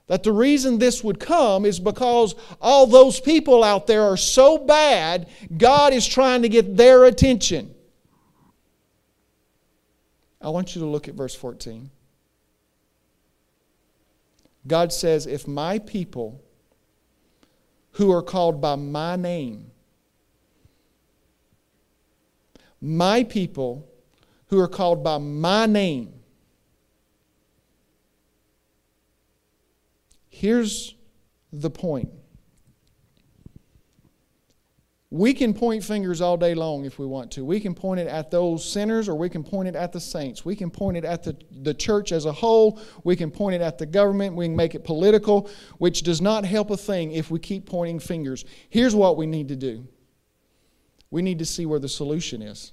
that 0.08 0.24
the 0.24 0.32
reason 0.32 0.78
this 0.78 1.04
would 1.04 1.20
come 1.20 1.64
is 1.64 1.78
because 1.78 2.34
all 2.60 2.88
those 2.88 3.20
people 3.20 3.62
out 3.62 3.86
there 3.86 4.02
are 4.02 4.16
so 4.16 4.58
bad, 4.58 5.28
God 5.56 5.92
is 5.92 6.04
trying 6.04 6.42
to 6.42 6.48
get 6.48 6.76
their 6.76 7.04
attention. 7.04 7.72
I 10.40 10.48
want 10.48 10.74
you 10.74 10.80
to 10.80 10.86
look 10.86 11.06
at 11.06 11.14
verse 11.14 11.34
14. 11.36 11.90
God 14.66 14.92
says, 14.92 15.28
If 15.28 15.46
my 15.46 15.78
people 15.78 16.42
who 17.96 18.12
are 18.12 18.22
called 18.22 18.60
by 18.60 18.76
my 18.76 19.16
name. 19.16 19.70
My 22.78 23.24
people 23.24 23.88
who 24.48 24.60
are 24.60 24.68
called 24.68 25.02
by 25.02 25.16
my 25.16 25.64
name. 25.64 26.12
Here's 30.28 30.94
the 31.50 31.70
point 31.70 32.10
we 35.16 35.32
can 35.32 35.54
point 35.54 35.82
fingers 35.82 36.20
all 36.20 36.36
day 36.36 36.54
long 36.54 36.84
if 36.84 36.98
we 36.98 37.06
want 37.06 37.30
to. 37.32 37.44
We 37.44 37.60
can 37.60 37.74
point 37.74 38.00
it 38.00 38.06
at 38.06 38.30
those 38.30 38.68
sinners 38.68 39.08
or 39.08 39.14
we 39.16 39.28
can 39.28 39.42
point 39.42 39.68
it 39.68 39.74
at 39.74 39.92
the 39.92 40.00
saints. 40.00 40.44
We 40.44 40.54
can 40.54 40.70
point 40.70 40.96
it 40.96 41.04
at 41.04 41.22
the, 41.22 41.36
the 41.62 41.72
church 41.72 42.12
as 42.12 42.26
a 42.26 42.32
whole. 42.32 42.80
We 43.04 43.16
can 43.16 43.30
point 43.30 43.54
it 43.54 43.60
at 43.60 43.78
the 43.78 43.86
government. 43.86 44.36
We 44.36 44.46
can 44.46 44.56
make 44.56 44.74
it 44.74 44.84
political, 44.84 45.48
which 45.78 46.02
does 46.02 46.20
not 46.20 46.44
help 46.44 46.70
a 46.70 46.76
thing 46.76 47.12
if 47.12 47.30
we 47.30 47.38
keep 47.38 47.66
pointing 47.66 47.98
fingers. 47.98 48.44
Here's 48.68 48.94
what 48.94 49.16
we 49.16 49.26
need 49.26 49.48
to 49.48 49.56
do 49.56 49.86
we 51.10 51.22
need 51.22 51.38
to 51.38 51.46
see 51.46 51.66
where 51.66 51.78
the 51.78 51.88
solution 51.88 52.42
is. 52.42 52.72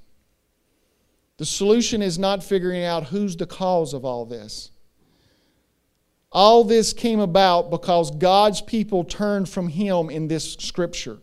The 1.38 1.46
solution 1.46 2.02
is 2.02 2.20
not 2.20 2.44
figuring 2.44 2.84
out 2.84 3.06
who's 3.06 3.38
the 3.38 3.46
cause 3.46 3.94
of 3.94 4.06
all 4.06 4.26
this. 4.26 4.72
All 6.32 6.64
this 6.64 6.94
came 6.94 7.20
about 7.20 7.70
because 7.70 8.12
God's 8.12 8.60
people 8.60 9.04
turned 9.04 9.48
from 9.48 9.68
Him 9.68 10.10
in 10.10 10.28
this 10.28 10.54
scripture. 10.54 11.20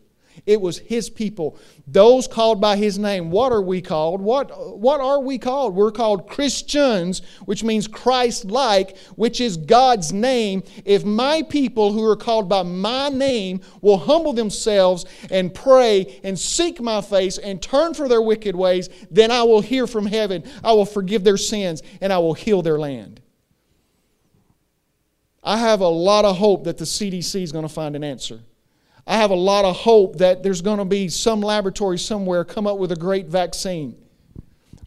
It 0.47 0.61
was 0.61 0.79
His 0.79 1.11
people, 1.11 1.59
those 1.87 2.27
called 2.27 2.61
by 2.61 2.77
His 2.77 2.99
name. 2.99 3.31
What 3.31 3.53
are 3.53 3.62
we 3.62 3.81
called? 3.81 4.21
What, 4.21 4.79
what 4.79 5.01
are 5.01 5.21
we 5.21 5.38
called? 5.38 5.75
We're 5.75 5.93
called 5.93 6.29
Christians, 6.29 7.23
which 7.45 7.62
means 7.62 7.87
Christ 7.87 8.47
like, 8.47 8.97
which 9.16 9.40
is 9.40 9.57
God's 9.57 10.12
name. 10.12 10.62
If 10.85 11.05
my 11.05 11.43
people 11.43 11.93
who 11.93 12.05
are 12.05 12.16
called 12.16 12.49
by 12.49 12.62
my 12.62 13.09
name 13.09 13.61
will 13.81 13.99
humble 13.99 14.33
themselves 14.33 15.05
and 15.31 15.53
pray 15.53 16.21
and 16.25 16.38
seek 16.38 16.81
my 16.81 17.01
face 17.01 17.38
and 17.38 17.61
turn 17.61 17.95
from 17.95 18.09
their 18.09 18.23
wicked 18.23 18.57
ways, 18.57 18.88
then 19.11 19.31
I 19.31 19.43
will 19.43 19.61
hear 19.61 19.87
from 19.87 20.07
heaven. 20.07 20.45
I 20.64 20.73
will 20.73 20.87
forgive 20.87 21.25
their 21.25 21.37
sins 21.37 21.83
and 22.01 22.12
I 22.12 22.19
will 22.19 22.35
heal 22.35 22.62
their 22.62 22.79
land. 22.79 23.21
I 25.43 25.57
have 25.57 25.81
a 25.81 25.88
lot 25.88 26.25
of 26.25 26.37
hope 26.37 26.64
that 26.64 26.79
the 26.79 26.85
CDC 26.85 27.43
is 27.43 27.53
going 27.53 27.66
to 27.66 27.73
find 27.73 27.97
an 27.97 28.05
answer. 28.05 28.40
I 29.11 29.16
have 29.16 29.33
a 29.33 29.35
lot 29.35 29.64
of 29.64 29.75
hope 29.75 30.18
that 30.18 30.44
there's 30.44 30.62
going 30.62 30.79
to 30.79 30.85
be 30.85 31.09
some 31.09 31.40
laboratory 31.40 31.99
somewhere 31.99 32.44
come 32.44 32.68
up 32.68 32.79
with 32.79 32.92
a 32.92 32.96
great 32.96 33.27
vaccine. 33.27 33.96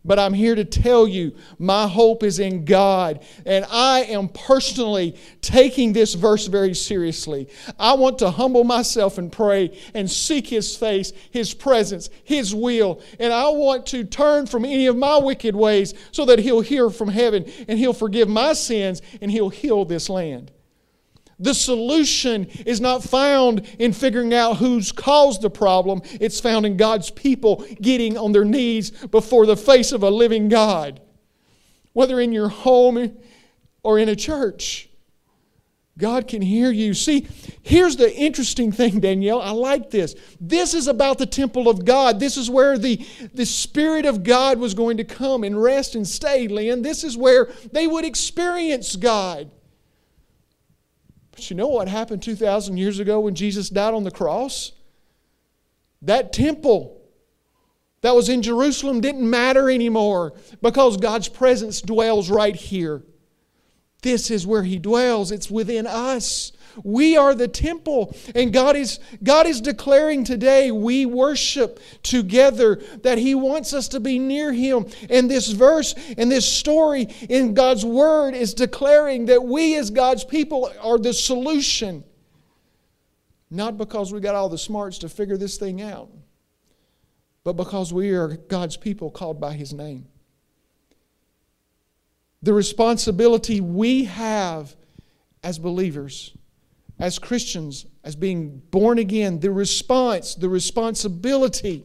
But 0.05 0.17
I'm 0.17 0.33
here 0.33 0.55
to 0.55 0.63
tell 0.63 1.05
you, 1.05 1.35
my 1.59 1.89
hope 1.89 2.23
is 2.23 2.39
in 2.39 2.63
God. 2.63 3.21
And 3.45 3.65
I 3.69 4.03
am 4.03 4.29
personally 4.29 5.17
taking 5.41 5.91
this 5.91 6.13
verse 6.13 6.47
very 6.47 6.73
seriously. 6.73 7.49
I 7.77 7.95
want 7.95 8.17
to 8.19 8.29
humble 8.29 8.63
myself 8.63 9.17
and 9.17 9.29
pray 9.29 9.77
and 9.93 10.09
seek 10.09 10.47
His 10.47 10.73
face, 10.73 11.11
His 11.31 11.53
presence, 11.53 12.09
His 12.23 12.55
will. 12.55 13.01
And 13.19 13.33
I 13.33 13.49
want 13.49 13.85
to 13.87 14.05
turn 14.05 14.45
from 14.45 14.63
any 14.63 14.85
of 14.85 14.95
my 14.95 15.17
wicked 15.17 15.53
ways 15.53 15.93
so 16.13 16.23
that 16.25 16.39
He'll 16.39 16.61
hear 16.61 16.89
from 16.89 17.09
heaven 17.09 17.43
and 17.67 17.77
He'll 17.77 17.91
forgive 17.91 18.29
my 18.29 18.53
sins 18.53 19.01
and 19.21 19.29
He'll 19.29 19.49
heal 19.49 19.83
this 19.83 20.09
land. 20.09 20.49
The 21.39 21.53
solution 21.53 22.45
is 22.65 22.79
not 22.79 23.03
found 23.03 23.67
in 23.79 23.93
figuring 23.93 24.33
out 24.33 24.57
who's 24.57 24.91
caused 24.91 25.41
the 25.41 25.49
problem. 25.49 26.01
It's 26.21 26.39
found 26.39 26.65
in 26.65 26.77
God's 26.77 27.09
people 27.09 27.65
getting 27.81 28.17
on 28.17 28.31
their 28.31 28.45
knees 28.45 28.91
before 28.91 29.45
the 29.45 29.57
face 29.57 29.91
of 29.91 30.03
a 30.03 30.09
living 30.09 30.47
God, 30.47 31.01
whether 31.93 32.19
in 32.19 32.31
your 32.31 32.49
home 32.49 33.17
or 33.81 33.99
in 33.99 34.09
a 34.09 34.15
church. 34.15 34.89
God 35.97 36.27
can 36.27 36.41
hear 36.41 36.71
you. 36.71 36.95
See, 36.95 37.27
here's 37.61 37.97
the 37.97 38.11
interesting 38.15 38.71
thing, 38.71 38.99
Danielle. 38.99 39.41
I 39.41 39.51
like 39.51 39.91
this. 39.91 40.15
This 40.39 40.73
is 40.73 40.87
about 40.87 41.19
the 41.19 41.27
temple 41.27 41.69
of 41.69 41.85
God. 41.85 42.19
This 42.19 42.35
is 42.35 42.49
where 42.49 42.79
the, 42.79 43.05
the 43.33 43.45
Spirit 43.45 44.05
of 44.05 44.23
God 44.23 44.57
was 44.57 44.73
going 44.73 44.97
to 44.97 45.03
come 45.03 45.43
and 45.43 45.61
rest 45.61 45.93
and 45.93 46.07
stay, 46.07 46.47
Lynn. 46.47 46.81
This 46.81 47.03
is 47.03 47.15
where 47.15 47.51
they 47.71 47.85
would 47.85 48.05
experience 48.05 48.95
God. 48.95 49.51
You 51.49 51.55
know 51.55 51.67
what 51.67 51.87
happened 51.87 52.21
2,000 52.21 52.77
years 52.77 52.99
ago 52.99 53.19
when 53.19 53.35
Jesus 53.35 53.69
died 53.69 53.93
on 53.93 54.03
the 54.03 54.11
cross? 54.11 54.71
That 56.01 56.33
temple 56.33 57.01
that 58.01 58.15
was 58.15 58.27
in 58.27 58.41
Jerusalem 58.41 58.99
didn't 58.99 59.27
matter 59.27 59.69
anymore 59.69 60.33
because 60.61 60.97
God's 60.97 61.29
presence 61.29 61.81
dwells 61.81 62.29
right 62.29 62.55
here. 62.55 63.01
This 64.03 64.29
is 64.29 64.45
where 64.45 64.63
He 64.63 64.77
dwells, 64.77 65.31
it's 65.31 65.49
within 65.49 65.87
us. 65.87 66.51
We 66.83 67.15
are 67.15 67.33
the 67.33 67.47
temple. 67.47 68.15
And 68.35 68.51
God 68.51 68.75
is, 68.75 68.99
God 69.23 69.47
is 69.47 69.61
declaring 69.61 70.23
today 70.23 70.71
we 70.71 71.05
worship 71.05 71.79
together 72.01 72.81
that 73.03 73.17
He 73.17 73.33
wants 73.33 73.73
us 73.73 73.87
to 73.89 73.99
be 73.99 74.19
near 74.19 74.51
Him. 74.51 74.87
And 75.09 75.31
this 75.31 75.51
verse 75.51 75.95
and 76.17 76.31
this 76.31 76.45
story 76.45 77.03
in 77.29 77.53
God's 77.53 77.85
Word 77.85 78.35
is 78.35 78.53
declaring 78.53 79.27
that 79.27 79.43
we 79.43 79.75
as 79.77 79.89
God's 79.89 80.23
people 80.23 80.71
are 80.81 80.97
the 80.97 81.13
solution. 81.13 82.03
Not 83.49 83.77
because 83.77 84.11
we 84.11 84.19
got 84.19 84.35
all 84.35 84.49
the 84.49 84.57
smarts 84.57 84.97
to 84.99 85.09
figure 85.09 85.37
this 85.37 85.57
thing 85.57 85.81
out, 85.81 86.09
but 87.43 87.53
because 87.53 87.93
we 87.93 88.11
are 88.11 88.29
God's 88.29 88.75
people 88.75 89.11
called 89.11 89.39
by 89.39 89.53
His 89.53 89.73
name. 89.73 90.07
The 92.43 92.53
responsibility 92.53 93.59
we 93.59 94.03
have 94.05 94.75
as 95.43 95.57
believers 95.57 96.33
as 96.99 97.19
Christians, 97.19 97.85
as 98.03 98.15
being 98.15 98.61
born 98.71 98.97
again, 98.97 99.39
the 99.39 99.51
response, 99.51 100.35
the 100.35 100.47
responsibility 100.47 101.83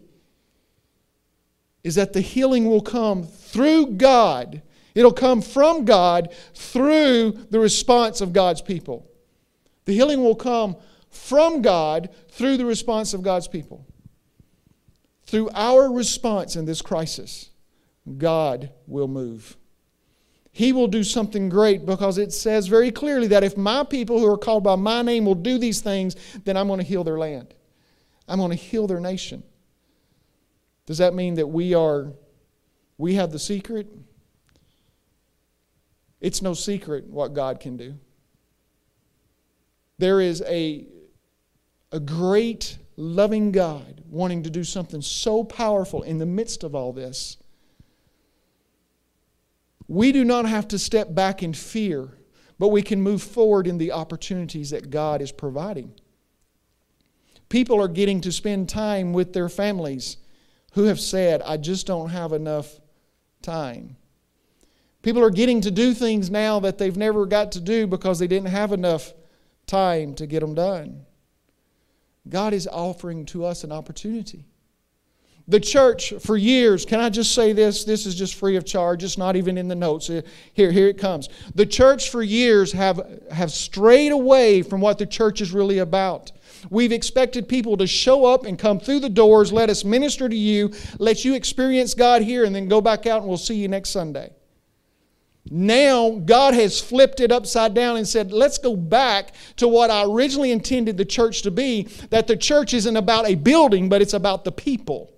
is 1.83 1.97
that 1.97 2.12
the 2.12 2.21
healing 2.21 2.66
will 2.66 2.81
come 2.81 3.25
through 3.25 3.87
God. 3.92 4.62
It'll 4.94 5.12
come 5.12 5.42
from 5.42 5.85
God 5.85 6.33
through 6.55 7.33
the 7.51 7.59
response 7.59 8.21
of 8.21 8.33
God's 8.33 8.62
people. 8.62 9.11
The 9.87 9.94
healing 9.94 10.23
will 10.23 10.37
come 10.37 10.77
from 11.11 11.62
God 11.62 12.11
through 12.31 12.57
the 12.57 12.66
response 12.66 13.12
of 13.12 13.23
God's 13.23 13.49
people. 13.49 13.87
Through 15.25 15.51
our 15.53 15.90
response 15.92 16.57
in 16.57 16.64
this 16.64 16.81
crisis, 16.81 17.51
God 18.16 18.71
will 18.87 19.09
move. 19.09 19.58
He 20.59 20.73
will 20.73 20.88
do 20.88 21.05
something 21.05 21.49
great 21.49 21.87
because 21.87 22.18
it 22.18 22.33
says 22.33 22.66
very 22.66 22.90
clearly 22.90 23.29
that 23.29 23.44
if 23.44 23.57
my 23.57 23.85
people 23.85 24.18
who 24.18 24.27
are 24.27 24.37
called 24.37 24.64
by 24.64 24.75
my 24.75 25.03
name 25.03 25.25
will 25.25 25.37
do 25.37 25.57
these 25.57 25.81
things, 25.81 26.16
then 26.44 26.57
I'm 26.57 26.66
going 26.66 26.81
to 26.81 26.85
heal 26.85 27.05
their 27.05 27.16
land. 27.16 27.55
I'm 28.27 28.40
going 28.40 28.51
to 28.51 28.57
heal 28.57 28.88
their 28.88 28.99
nation. 28.99 29.44
Does 30.85 30.99
that 30.99 31.14
mean 31.14 31.37
that 31.37 31.47
we 31.47 31.75
are 31.75 32.12
we 32.97 33.14
have 33.14 33.31
the 33.31 33.38
secret? 33.38 33.87
It's 36.21 36.42
no 36.42 36.55
secret 36.55 37.07
what 37.07 37.35
God 37.35 37.61
can 37.61 37.77
do. 37.77 37.94
There 39.99 40.21
is 40.21 40.42
a, 40.44 40.87
a 41.92 42.01
great 42.01 42.79
loving 42.97 43.53
God 43.53 44.03
wanting 44.11 44.42
to 44.42 44.51
do 44.51 44.64
something 44.64 45.03
so 45.03 45.44
powerful 45.44 46.03
in 46.03 46.18
the 46.18 46.27
midst 46.27 46.64
of 46.64 46.75
all 46.75 46.92
this 46.92 47.37
we 49.88 50.12
do 50.12 50.24
not 50.24 50.44
have 50.44 50.68
to 50.68 50.79
step 50.79 51.14
back 51.14 51.42
in 51.42 51.55
fear, 51.55 52.18
but 52.59 52.68
we 52.68 52.83
can 52.83 53.01
move 53.01 53.22
forward 53.22 53.66
in 53.66 53.79
the 53.79 53.92
opportunities 53.92 54.70
that 54.70 54.90
God 54.90 55.22
is 55.22 55.33
providing. 55.33 55.94
People 57.48 57.81
are 57.81 57.88
getting 57.88 58.20
to 58.20 58.31
spend 58.31 58.68
time 58.68 59.14
with 59.14 59.33
their 59.33 59.48
families 59.48 60.18
who 60.72 60.85
have 60.85 61.01
said, 61.01 61.40
I 61.42 61.57
just 61.57 61.87
don't 61.87 62.11
have 62.11 62.33
enough 62.33 62.79
time. 63.40 63.96
People 65.01 65.22
are 65.22 65.31
getting 65.31 65.62
to 65.62 65.70
do 65.70 65.94
things 65.94 66.31
now 66.31 66.61
that 66.61 66.77
they've 66.77 66.96
never 66.96 67.24
got 67.24 67.53
to 67.53 67.61
do 67.61 67.87
because 67.87 68.18
they 68.18 68.27
didn't 68.27 68.48
have 68.48 68.72
enough 68.72 69.14
time 69.66 70.14
to 70.16 70.27
get 70.27 70.40
them 70.40 70.55
done. 70.55 71.07
God 72.29 72.53
is 72.53 72.66
offering 72.66 73.24
to 73.27 73.46
us 73.46 73.64
an 73.64 73.72
opportunity. 73.72 74.44
The 75.50 75.58
church 75.58 76.12
for 76.20 76.37
years, 76.37 76.84
can 76.84 77.00
I 77.00 77.08
just 77.08 77.34
say 77.34 77.54
this? 77.54 77.84
This 77.84 78.04
is 78.04 78.14
just 78.14 78.34
free 78.34 78.56
of 78.56 78.66
charge. 78.66 79.02
It's 79.02 79.16
not 79.16 79.34
even 79.34 79.56
in 79.56 79.66
the 79.66 79.74
notes. 79.74 80.08
Here, 80.52 80.70
here 80.70 80.88
it 80.88 80.98
comes. 80.98 81.30
The 81.54 81.64
church 81.64 82.11
for 82.11 82.22
years 82.22 82.70
have, 82.72 83.00
have 83.32 83.50
strayed 83.50 84.12
away 84.12 84.61
from 84.61 84.82
what 84.82 84.98
the 84.98 85.06
church 85.06 85.40
is 85.40 85.50
really 85.50 85.78
about. 85.78 86.32
We've 86.68 86.92
expected 86.92 87.48
people 87.48 87.78
to 87.78 87.87
show 87.87 88.26
up 88.26 88.44
and 88.44 88.58
come 88.58 88.78
through 88.78 89.00
the 89.00 89.08
doors, 89.08 89.50
let 89.50 89.70
us 89.70 89.84
minister 89.84 90.28
to 90.28 90.37
you, 90.37 90.70
let 90.98 91.24
you 91.24 91.34
experience 91.34 91.94
God 91.94 92.20
here, 92.20 92.44
and 92.44 92.54
then 92.54 92.68
go 92.68 92.82
back 92.82 93.06
out 93.06 93.20
and 93.20 93.28
we'll 93.28 93.38
see 93.38 93.54
you 93.54 93.68
next 93.68 93.88
Sunday. 93.88 94.34
Now, 95.50 96.11
God 96.11 96.52
has 96.52 96.78
flipped 96.78 97.20
it 97.20 97.32
upside 97.32 97.72
down 97.72 97.96
and 97.96 98.06
said, 98.06 98.32
let's 98.32 98.58
go 98.58 98.76
back 98.76 99.34
to 99.56 99.66
what 99.66 99.90
I 99.90 100.04
originally 100.04 100.50
intended 100.50 100.98
the 100.98 101.06
church 101.06 101.40
to 101.42 101.50
be 101.50 101.84
that 102.11 102.26
the 102.26 102.37
church 102.37 102.74
isn't 102.74 102.96
about 102.98 103.26
a 103.26 103.34
building, 103.34 103.88
but 103.88 104.02
it's 104.02 104.12
about 104.12 104.44
the 104.44 104.52
people 104.52 105.14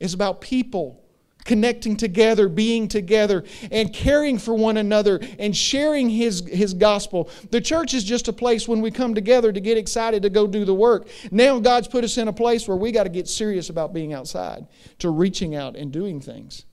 is 0.00 0.14
about 0.14 0.40
people 0.40 1.02
connecting 1.46 1.96
together, 1.96 2.48
being 2.48 2.88
together, 2.88 3.44
and 3.70 3.92
caring 3.92 4.36
for 4.36 4.52
one 4.54 4.76
another 4.76 5.20
and 5.38 5.56
sharing 5.56 6.10
his, 6.10 6.46
his 6.48 6.74
gospel. 6.74 7.30
The 7.50 7.60
church 7.60 7.94
is 7.94 8.04
just 8.04 8.28
a 8.28 8.32
place 8.32 8.68
when 8.68 8.82
we 8.82 8.90
come 8.90 9.14
together 9.14 9.52
to 9.52 9.60
get 9.60 9.78
excited 9.78 10.22
to 10.24 10.30
go 10.30 10.46
do 10.46 10.64
the 10.64 10.74
work. 10.74 11.08
Now 11.30 11.58
God's 11.60 11.88
put 11.88 12.04
us 12.04 12.18
in 12.18 12.28
a 12.28 12.32
place 12.32 12.68
where 12.68 12.76
we 12.76 12.92
got 12.92 13.04
to 13.04 13.08
get 13.08 13.28
serious 13.28 13.70
about 13.70 13.94
being 13.94 14.12
outside, 14.12 14.66
to 14.98 15.08
reaching 15.08 15.54
out 15.54 15.76
and 15.76 15.90
doing 15.90 16.20
things. 16.20 16.64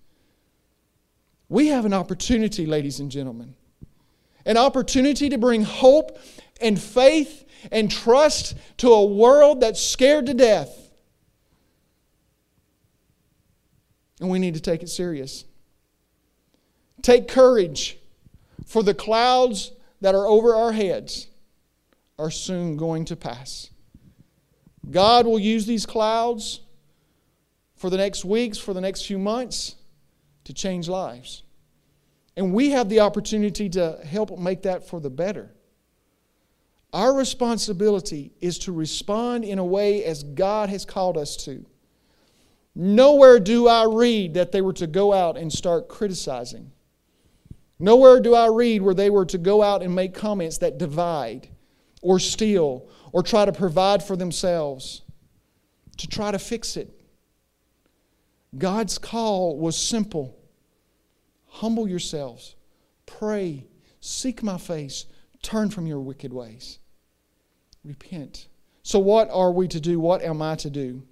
We 1.48 1.68
have 1.68 1.86
an 1.86 1.94
opportunity, 1.94 2.66
ladies 2.66 3.00
and 3.00 3.12
gentlemen, 3.12 3.54
an 4.46 4.58
opportunity 4.58 5.30
to 5.30 5.38
bring 5.38 5.64
hope 5.64 6.18
and 6.60 6.82
faith 6.82 7.46
and 7.72 7.92
trust 7.92 8.56
to 8.78 8.92
a 8.92 9.06
world 9.06 9.62
that's 9.62 9.80
scared 9.80 10.26
to 10.26 10.34
death 10.34 10.83
and 14.24 14.32
we 14.32 14.40
need 14.40 14.54
to 14.54 14.62
take 14.62 14.82
it 14.82 14.90
serious. 14.90 15.44
Take 17.02 17.28
courage, 17.28 17.98
for 18.66 18.82
the 18.82 18.94
clouds 18.94 19.74
that 20.00 20.16
are 20.16 20.26
over 20.26 20.56
our 20.56 20.72
heads 20.72 21.28
are 22.18 22.32
soon 22.32 22.78
going 22.78 23.04
to 23.06 23.18
pass. 23.18 23.70
God 24.90 25.26
will 25.26 25.40
use 25.40 25.66
these 25.66 25.86
clouds 25.86 26.62
for 27.76 27.90
the 27.90 27.98
next 27.98 28.24
weeks, 28.24 28.58
for 28.58 28.74
the 28.74 28.80
next 28.80 29.06
few 29.06 29.20
months, 29.20 29.76
to 30.46 30.54
change 30.54 30.88
lives. 30.88 31.44
And 32.38 32.54
we 32.54 32.70
have 32.70 32.88
the 32.88 33.02
opportunity 33.02 33.68
to 33.72 34.00
help 34.06 34.40
make 34.40 34.62
that 34.62 34.88
for 34.88 35.02
the 35.02 35.10
better. 35.10 35.52
Our 36.94 37.14
responsibility 37.14 38.32
is 38.40 38.58
to 38.60 38.72
respond 38.72 39.44
in 39.44 39.60
a 39.60 39.66
way 39.66 40.06
as 40.06 40.24
God 40.24 40.70
has 40.70 40.86
called 40.86 41.18
us 41.18 41.36
to. 41.44 41.66
Nowhere 42.76 43.40
do 43.40 43.68
I 43.68 43.86
read 43.86 44.34
that 44.34 44.52
they 44.52 44.62
were 44.62 44.74
to 44.74 44.88
go 44.88 45.14
out 45.14 45.38
and 45.38 45.52
start 45.52 45.88
criticizing. 45.88 46.72
Nowhere 47.80 48.20
do 48.20 48.34
I 48.34 48.48
read 48.48 48.82
where 48.82 48.94
they 48.96 49.10
were 49.10 49.26
to 49.26 49.38
go 49.38 49.62
out 49.62 49.84
and 49.84 49.94
make 49.94 50.14
comments 50.14 50.58
that 50.60 50.78
divide 50.78 51.50
or 52.02 52.20
steal 52.20 52.90
or 53.12 53.22
try 53.22 53.46
to 53.46 53.52
provide 53.52 54.04
for 54.04 54.16
themselves, 54.16 55.04
to 55.98 56.08
try 56.08 56.32
to 56.32 56.40
fix 56.40 56.78
it. 56.78 57.00
God's 58.58 58.98
call 58.98 59.58
was 59.58 59.78
simple 59.78 60.38
humble 61.48 61.88
yourselves, 61.88 62.56
pray, 63.06 63.68
seek 64.00 64.42
my 64.42 64.58
face, 64.58 65.06
turn 65.44 65.70
from 65.70 65.86
your 65.86 66.00
wicked 66.00 66.34
ways. 66.34 66.80
Repent. 67.84 68.48
So, 68.82 68.98
what 68.98 69.30
are 69.30 69.52
we 69.52 69.68
to 69.68 69.80
do? 69.80 70.00
What 70.00 70.24
am 70.24 70.42
I 70.42 70.56
to 70.56 70.70
do? 70.70 71.04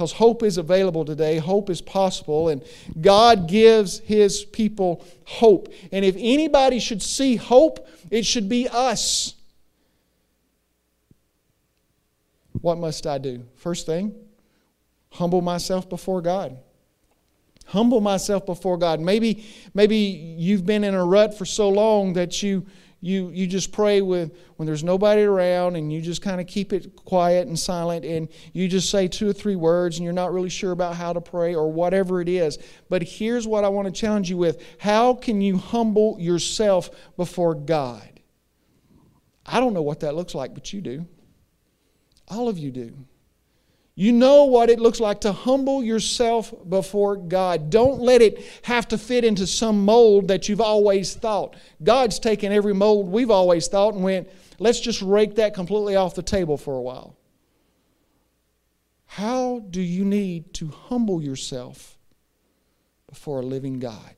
Because 0.00 0.12
hope 0.12 0.42
is 0.42 0.56
available 0.56 1.04
today, 1.04 1.36
hope 1.36 1.68
is 1.68 1.82
possible, 1.82 2.48
and 2.48 2.64
God 3.02 3.46
gives 3.46 3.98
His 3.98 4.46
people 4.46 5.04
hope. 5.26 5.68
And 5.92 6.06
if 6.06 6.16
anybody 6.16 6.78
should 6.78 7.02
see 7.02 7.36
hope, 7.36 7.86
it 8.10 8.24
should 8.24 8.48
be 8.48 8.66
us. 8.66 9.34
What 12.62 12.78
must 12.78 13.06
I 13.06 13.18
do? 13.18 13.44
First 13.56 13.84
thing, 13.84 14.14
humble 15.10 15.42
myself 15.42 15.86
before 15.86 16.22
God 16.22 16.56
humble 17.66 18.00
myself 18.00 18.44
before 18.44 18.76
God. 18.76 18.98
Maybe, 18.98 19.44
maybe 19.74 19.96
you've 19.96 20.66
been 20.66 20.82
in 20.82 20.94
a 20.94 21.04
rut 21.04 21.38
for 21.38 21.44
so 21.44 21.68
long 21.68 22.14
that 22.14 22.42
you, 22.42 22.66
you, 23.00 23.30
you 23.30 23.46
just 23.46 23.72
pray 23.72 24.02
with, 24.02 24.36
when 24.56 24.66
there's 24.66 24.84
nobody 24.84 25.22
around 25.22 25.76
and 25.76 25.90
you 25.90 26.02
just 26.02 26.20
kind 26.20 26.40
of 26.40 26.46
keep 26.46 26.72
it 26.72 26.94
quiet 26.96 27.48
and 27.48 27.58
silent 27.58 28.04
and 28.04 28.28
you 28.52 28.68
just 28.68 28.90
say 28.90 29.08
two 29.08 29.28
or 29.28 29.32
three 29.32 29.56
words 29.56 29.96
and 29.96 30.04
you're 30.04 30.12
not 30.12 30.32
really 30.32 30.50
sure 30.50 30.72
about 30.72 30.94
how 30.94 31.12
to 31.12 31.20
pray 31.20 31.54
or 31.54 31.72
whatever 31.72 32.20
it 32.20 32.28
is. 32.28 32.58
But 32.90 33.02
here's 33.02 33.46
what 33.46 33.64
I 33.64 33.68
want 33.68 33.86
to 33.86 33.92
challenge 33.92 34.28
you 34.28 34.36
with 34.36 34.62
How 34.78 35.14
can 35.14 35.40
you 35.40 35.56
humble 35.56 36.18
yourself 36.20 36.90
before 37.16 37.54
God? 37.54 38.20
I 39.46 39.60
don't 39.60 39.72
know 39.72 39.82
what 39.82 40.00
that 40.00 40.14
looks 40.14 40.34
like, 40.34 40.52
but 40.52 40.72
you 40.72 40.82
do. 40.82 41.06
All 42.28 42.48
of 42.48 42.58
you 42.58 42.70
do. 42.70 42.94
You 44.00 44.12
know 44.12 44.46
what 44.46 44.70
it 44.70 44.80
looks 44.80 44.98
like 44.98 45.20
to 45.20 45.32
humble 45.32 45.84
yourself 45.84 46.54
before 46.66 47.16
God. 47.16 47.68
Don't 47.68 48.00
let 48.00 48.22
it 48.22 48.42
have 48.62 48.88
to 48.88 48.96
fit 48.96 49.26
into 49.26 49.46
some 49.46 49.84
mold 49.84 50.28
that 50.28 50.48
you've 50.48 50.62
always 50.62 51.14
thought. 51.14 51.54
God's 51.82 52.18
taken 52.18 52.50
every 52.50 52.72
mold 52.72 53.08
we've 53.08 53.30
always 53.30 53.68
thought 53.68 53.92
and 53.92 54.02
went, 54.02 54.30
let's 54.58 54.80
just 54.80 55.02
rake 55.02 55.34
that 55.34 55.52
completely 55.52 55.96
off 55.96 56.14
the 56.14 56.22
table 56.22 56.56
for 56.56 56.78
a 56.78 56.80
while. 56.80 57.14
How 59.04 59.58
do 59.68 59.82
you 59.82 60.06
need 60.06 60.54
to 60.54 60.68
humble 60.68 61.22
yourself 61.22 61.98
before 63.06 63.40
a 63.40 63.44
living 63.44 63.80
God? 63.80 64.14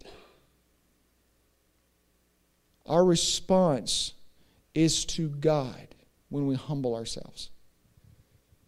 Our 2.86 3.04
response 3.04 4.12
is 4.76 5.04
to 5.06 5.28
God 5.28 5.88
when 6.28 6.46
we 6.46 6.54
humble 6.54 6.94
ourselves, 6.94 7.50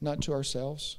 not 0.01 0.21
to 0.23 0.33
ourselves 0.33 0.99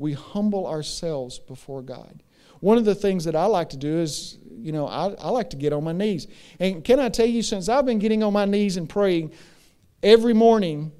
we 0.00 0.14
humble 0.14 0.66
ourselves 0.66 1.38
before 1.38 1.82
God. 1.82 2.22
One 2.60 2.78
of 2.78 2.86
the 2.86 2.94
things 2.94 3.24
that 3.24 3.36
I 3.36 3.44
like 3.44 3.68
to 3.70 3.76
do 3.76 3.98
is, 3.98 4.38
you 4.50 4.72
know, 4.72 4.86
I, 4.86 5.14
I 5.20 5.28
like 5.28 5.50
to 5.50 5.56
get 5.56 5.74
on 5.74 5.84
my 5.84 5.92
knees. 5.92 6.26
And 6.58 6.82
can 6.82 6.98
I 6.98 7.10
tell 7.10 7.26
you, 7.26 7.42
since 7.42 7.68
I've 7.68 7.84
been 7.84 7.98
getting 7.98 8.22
on 8.22 8.32
my 8.32 8.46
knees 8.46 8.78
and 8.78 8.88
praying 8.88 9.32
every 10.02 10.32
morning, 10.32 10.90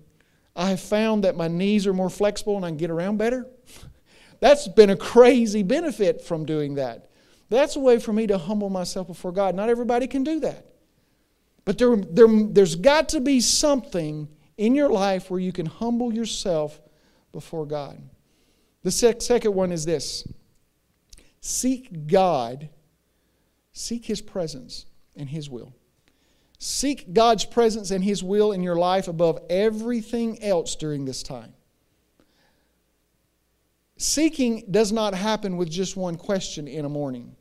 I 0.54 0.68
have 0.68 0.80
found 0.80 1.24
that 1.24 1.34
my 1.34 1.48
knees 1.48 1.86
are 1.86 1.94
more 1.94 2.10
flexible 2.10 2.56
and 2.56 2.64
I 2.64 2.68
can 2.68 2.76
get 2.76 2.90
around 2.90 3.16
better. 3.16 3.46
That's 4.40 4.68
been 4.68 4.90
a 4.90 4.96
crazy 4.96 5.62
benefit 5.62 6.22
from 6.22 6.44
doing 6.44 6.74
that. 6.74 7.10
That's 7.48 7.76
a 7.76 7.80
way 7.80 7.98
for 7.98 8.12
me 8.12 8.26
to 8.26 8.36
humble 8.36 8.68
myself 8.68 9.06
before 9.06 9.32
God. 9.32 9.54
Not 9.54 9.70
everybody 9.70 10.06
can 10.08 10.24
do 10.24 10.40
that. 10.40 10.66
But 11.64 11.78
there, 11.78 11.96
there, 11.96 12.28
there's 12.28 12.76
got 12.76 13.10
to 13.10 13.20
be 13.20 13.40
something 13.40 14.28
in 14.58 14.74
your 14.74 14.90
life 14.90 15.30
where 15.30 15.40
you 15.40 15.52
can 15.52 15.66
humble 15.66 16.12
yourself 16.12 16.78
before 17.32 17.64
God. 17.64 18.00
The 18.82 18.90
second 18.90 19.54
one 19.54 19.72
is 19.72 19.84
this 19.84 20.26
seek 21.40 22.06
God, 22.06 22.68
seek 23.72 24.04
His 24.06 24.20
presence 24.20 24.86
and 25.16 25.28
His 25.28 25.50
will. 25.50 25.74
Seek 26.58 27.14
God's 27.14 27.44
presence 27.46 27.90
and 27.90 28.04
His 28.04 28.22
will 28.22 28.52
in 28.52 28.62
your 28.62 28.76
life 28.76 29.08
above 29.08 29.38
everything 29.48 30.42
else 30.42 30.76
during 30.76 31.04
this 31.04 31.22
time. 31.22 31.54
Seeking 33.96 34.64
does 34.70 34.92
not 34.92 35.14
happen 35.14 35.56
with 35.56 35.70
just 35.70 35.96
one 35.96 36.16
question 36.16 36.66
in 36.66 36.84
a 36.84 36.88
morning. 36.88 37.36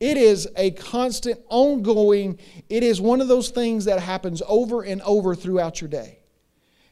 It 0.00 0.18
is 0.18 0.48
a 0.56 0.70
constant, 0.72 1.40
ongoing, 1.48 2.38
it 2.68 2.82
is 2.82 3.00
one 3.00 3.22
of 3.22 3.28
those 3.28 3.48
things 3.48 3.86
that 3.86 4.00
happens 4.00 4.42
over 4.46 4.82
and 4.82 5.00
over 5.02 5.34
throughout 5.34 5.80
your 5.80 5.88
day. 5.88 6.18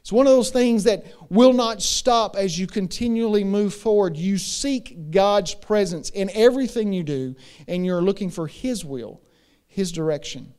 It's 0.05 0.11
one 0.11 0.27
of 0.27 0.33
those 0.33 0.51
things 0.51 0.83
that 0.83 1.03
will 1.31 1.51
not 1.51 1.81
stop 1.81 2.35
as 2.35 2.59
you 2.59 2.67
continually 2.67 3.43
move 3.43 3.73
forward. 3.73 4.15
You 4.15 4.37
seek 4.37 5.09
God's 5.09 5.55
presence 5.55 6.11
in 6.11 6.29
everything 6.35 6.93
you 6.93 7.01
do, 7.01 7.35
and 7.67 7.83
you're 7.83 8.03
looking 8.03 8.29
for 8.29 8.45
His 8.45 8.85
will, 8.85 9.19
His 9.65 9.91
direction 9.91 10.53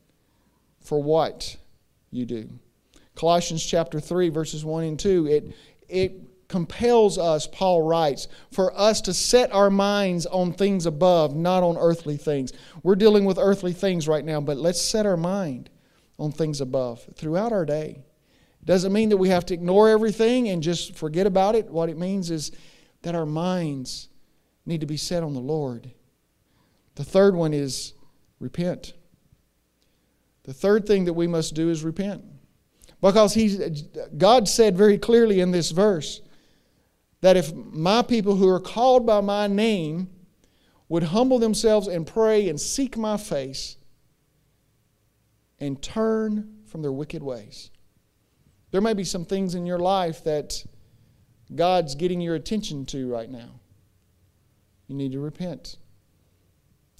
for 0.80 1.00
what 1.00 1.56
you 2.10 2.26
do. 2.26 2.48
Colossians 3.14 3.64
chapter 3.64 4.00
3, 4.00 4.30
verses 4.30 4.64
1 4.64 4.82
and 4.82 4.98
2, 4.98 5.28
it, 5.28 5.54
it 5.88 6.48
compels 6.48 7.16
us, 7.16 7.46
Paul 7.46 7.82
writes, 7.82 8.26
for 8.50 8.76
us 8.76 9.00
to 9.02 9.14
set 9.14 9.52
our 9.52 9.70
minds 9.70 10.26
on 10.26 10.54
things 10.54 10.86
above, 10.86 11.36
not 11.36 11.62
on 11.62 11.76
earthly 11.76 12.16
things. 12.16 12.52
We're 12.82 12.96
dealing 12.96 13.24
with 13.24 13.38
earthly 13.38 13.74
things 13.74 14.08
right 14.08 14.24
now, 14.24 14.40
but 14.40 14.56
let's 14.56 14.82
set 14.82 15.06
our 15.06 15.16
mind 15.16 15.70
on 16.18 16.32
things 16.32 16.60
above 16.60 17.08
throughout 17.14 17.52
our 17.52 17.64
day. 17.64 18.02
Doesn't 18.66 18.92
mean 18.92 19.08
that 19.10 19.16
we 19.16 19.28
have 19.28 19.46
to 19.46 19.54
ignore 19.54 19.88
everything 19.88 20.48
and 20.48 20.60
just 20.60 20.96
forget 20.96 21.26
about 21.26 21.54
it. 21.54 21.70
What 21.70 21.88
it 21.88 21.96
means 21.96 22.30
is 22.32 22.50
that 23.02 23.14
our 23.14 23.24
minds 23.24 24.08
need 24.66 24.80
to 24.80 24.86
be 24.86 24.96
set 24.96 25.22
on 25.22 25.34
the 25.34 25.40
Lord. 25.40 25.92
The 26.96 27.04
third 27.04 27.36
one 27.36 27.54
is 27.54 27.92
repent. 28.40 28.94
The 30.42 30.52
third 30.52 30.84
thing 30.84 31.04
that 31.04 31.12
we 31.12 31.28
must 31.28 31.54
do 31.54 31.70
is 31.70 31.84
repent. 31.84 32.24
Because 33.00 33.34
he, 33.34 33.56
God 34.18 34.48
said 34.48 34.76
very 34.76 34.98
clearly 34.98 35.40
in 35.40 35.52
this 35.52 35.70
verse 35.70 36.20
that 37.20 37.36
if 37.36 37.54
my 37.54 38.02
people 38.02 38.34
who 38.34 38.48
are 38.48 38.60
called 38.60 39.06
by 39.06 39.20
my 39.20 39.46
name 39.46 40.08
would 40.88 41.04
humble 41.04 41.38
themselves 41.38 41.86
and 41.86 42.04
pray 42.04 42.48
and 42.48 42.60
seek 42.60 42.96
my 42.96 43.16
face 43.16 43.76
and 45.60 45.80
turn 45.80 46.62
from 46.64 46.82
their 46.82 46.92
wicked 46.92 47.22
ways, 47.22 47.70
there 48.70 48.80
may 48.80 48.94
be 48.94 49.04
some 49.04 49.24
things 49.24 49.54
in 49.54 49.66
your 49.66 49.78
life 49.78 50.24
that 50.24 50.64
God's 51.54 51.94
getting 51.94 52.20
your 52.20 52.34
attention 52.34 52.84
to 52.86 53.10
right 53.10 53.30
now. 53.30 53.60
You 54.88 54.96
need 54.96 55.12
to 55.12 55.20
repent. 55.20 55.76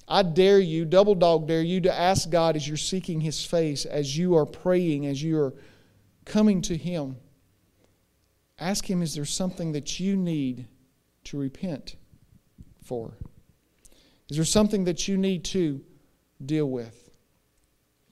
I 0.07 0.23
dare 0.23 0.59
you, 0.59 0.85
double 0.85 1.15
dog 1.15 1.47
dare 1.47 1.61
you, 1.61 1.81
to 1.81 1.93
ask 1.93 2.29
God 2.29 2.55
as 2.55 2.67
you're 2.67 2.77
seeking 2.77 3.19
His 3.19 3.43
face, 3.43 3.85
as 3.85 4.17
you 4.17 4.35
are 4.35 4.45
praying, 4.45 5.05
as 5.05 5.21
you 5.21 5.39
are 5.39 5.53
coming 6.23 6.61
to 6.63 6.77
Him. 6.77 7.17
Ask 8.57 8.89
Him, 8.89 9.01
is 9.01 9.15
there 9.15 9.25
something 9.25 9.73
that 9.73 9.99
you 9.99 10.15
need 10.15 10.67
to 11.25 11.37
repent 11.37 11.97
for? 12.83 13.13
Is 14.29 14.37
there 14.37 14.45
something 14.45 14.85
that 14.85 15.07
you 15.07 15.17
need 15.17 15.43
to 15.45 15.81
deal 16.45 16.69
with? 16.69 17.09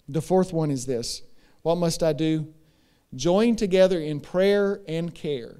The 0.07 0.21
fourth 0.21 0.53
one 0.53 0.71
is 0.71 0.85
this 0.85 1.21
What 1.61 1.75
must 1.75 2.03
I 2.03 2.13
do? 2.13 2.53
Join 3.13 3.55
together 3.55 3.99
in 3.99 4.19
prayer 4.19 4.81
and 4.87 5.13
care. 5.13 5.57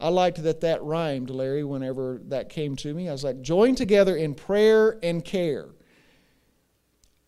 I 0.00 0.08
liked 0.08 0.42
that 0.42 0.60
that 0.62 0.82
rhymed, 0.82 1.30
Larry, 1.30 1.64
whenever 1.64 2.20
that 2.28 2.48
came 2.48 2.76
to 2.76 2.92
me. 2.92 3.08
I 3.08 3.12
was 3.12 3.24
like, 3.24 3.42
join 3.42 3.74
together 3.74 4.16
in 4.16 4.34
prayer 4.34 4.98
and 5.02 5.24
care. 5.24 5.68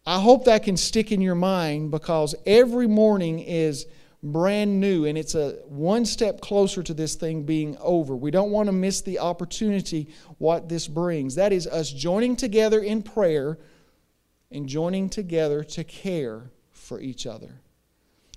I 0.04 0.20
hope 0.20 0.44
that 0.44 0.62
can 0.62 0.76
stick 0.76 1.10
in 1.10 1.20
your 1.20 1.34
mind 1.34 1.90
because 1.90 2.34
every 2.44 2.86
morning 2.86 3.40
is 3.40 3.86
brand 4.22 4.80
new 4.80 5.04
and 5.04 5.16
it's 5.16 5.34
a 5.34 5.52
one 5.66 6.04
step 6.04 6.40
closer 6.40 6.82
to 6.82 6.94
this 6.94 7.14
thing 7.14 7.44
being 7.44 7.76
over. 7.80 8.16
We 8.16 8.30
don't 8.30 8.50
want 8.50 8.66
to 8.68 8.72
miss 8.72 9.00
the 9.00 9.18
opportunity 9.18 10.08
what 10.38 10.68
this 10.68 10.86
brings. 10.88 11.34
That 11.34 11.52
is 11.52 11.66
us 11.66 11.90
joining 11.90 12.36
together 12.36 12.80
in 12.80 13.02
prayer 13.02 13.58
and 14.50 14.68
joining 14.68 15.08
together 15.08 15.64
to 15.64 15.84
care 15.84 16.50
for 16.70 17.00
each 17.00 17.26
other. 17.26 17.60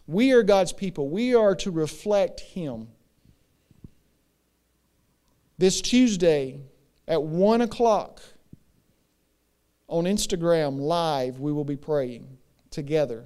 We 0.10 0.32
are 0.32 0.42
God's 0.42 0.74
people. 0.74 1.08
We 1.08 1.36
are 1.36 1.54
to 1.58 1.70
reflect 1.70 2.40
Him. 2.40 2.88
This 5.60 5.82
Tuesday 5.82 6.62
at 7.08 7.22
1 7.22 7.62
o'clock 7.62 8.20
on 9.88 10.06
Instagram 10.06 10.80
live, 10.80 11.40
we 11.40 11.54
will 11.54 11.64
be 11.64 11.76
praying 11.76 12.40
together 12.72 13.26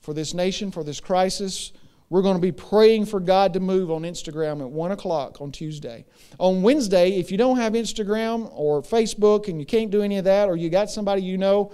for 0.00 0.12
this 0.12 0.34
nation, 0.34 0.70
for 0.70 0.84
this 0.84 1.00
crisis. 1.00 1.72
We're 2.10 2.20
going 2.20 2.36
to 2.36 2.42
be 2.42 2.52
praying 2.52 3.06
for 3.06 3.18
God 3.18 3.54
to 3.54 3.60
move 3.60 3.90
on 3.90 4.02
Instagram 4.02 4.60
at 4.60 4.68
1 4.68 4.90
o'clock 4.90 5.40
on 5.40 5.50
Tuesday. 5.50 6.04
On 6.38 6.60
Wednesday, 6.60 7.18
if 7.18 7.30
you 7.30 7.38
don't 7.38 7.56
have 7.56 7.72
Instagram 7.72 8.50
or 8.52 8.82
Facebook 8.82 9.48
and 9.48 9.58
you 9.58 9.64
can't 9.64 9.90
do 9.90 10.02
any 10.02 10.18
of 10.18 10.24
that, 10.24 10.50
or 10.50 10.56
you 10.58 10.68
got 10.68 10.90
somebody 10.90 11.22
you 11.22 11.38
know, 11.38 11.72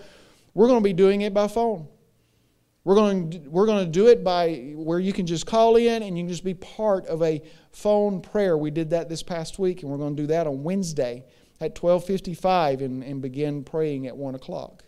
we're 0.55 0.69
going 0.69 0.79
to 0.81 0.85
be 0.85 0.93
doing 0.93 1.23
it 1.23 1.35
by 1.35 1.49
phone. 1.49 1.89
We're 2.87 2.95
going, 2.95 3.31
to, 3.31 3.39
we're 3.51 3.67
going 3.67 3.85
to 3.85 3.91
do 3.91 4.07
it 4.07 4.23
by 4.23 4.73
where 4.77 5.01
you 5.01 5.13
can 5.13 5.27
just 5.27 5.45
call 5.45 5.75
in 5.75 6.05
and 6.05 6.17
you 6.17 6.23
can 6.23 6.29
just 6.29 6.45
be 6.45 6.55
part 6.55 7.05
of 7.07 7.21
a 7.21 7.43
phone 7.73 8.21
prayer. 8.21 8.57
We 8.57 8.71
did 8.71 8.91
that 8.91 9.09
this 9.09 9.25
past 9.25 9.59
week, 9.59 9.83
and 9.83 9.91
we're 9.91 9.99
going 9.99 10.15
to 10.15 10.23
do 10.23 10.29
that 10.29 10.47
on 10.47 10.63
Wednesday 10.63 11.25
at 11.61 11.75
12:55 11.75 12.83
and, 12.83 13.03
and 13.03 13.21
begin 13.21 13.65
praying 13.65 14.07
at 14.07 14.17
1 14.17 14.37
o'clock. 14.37 14.85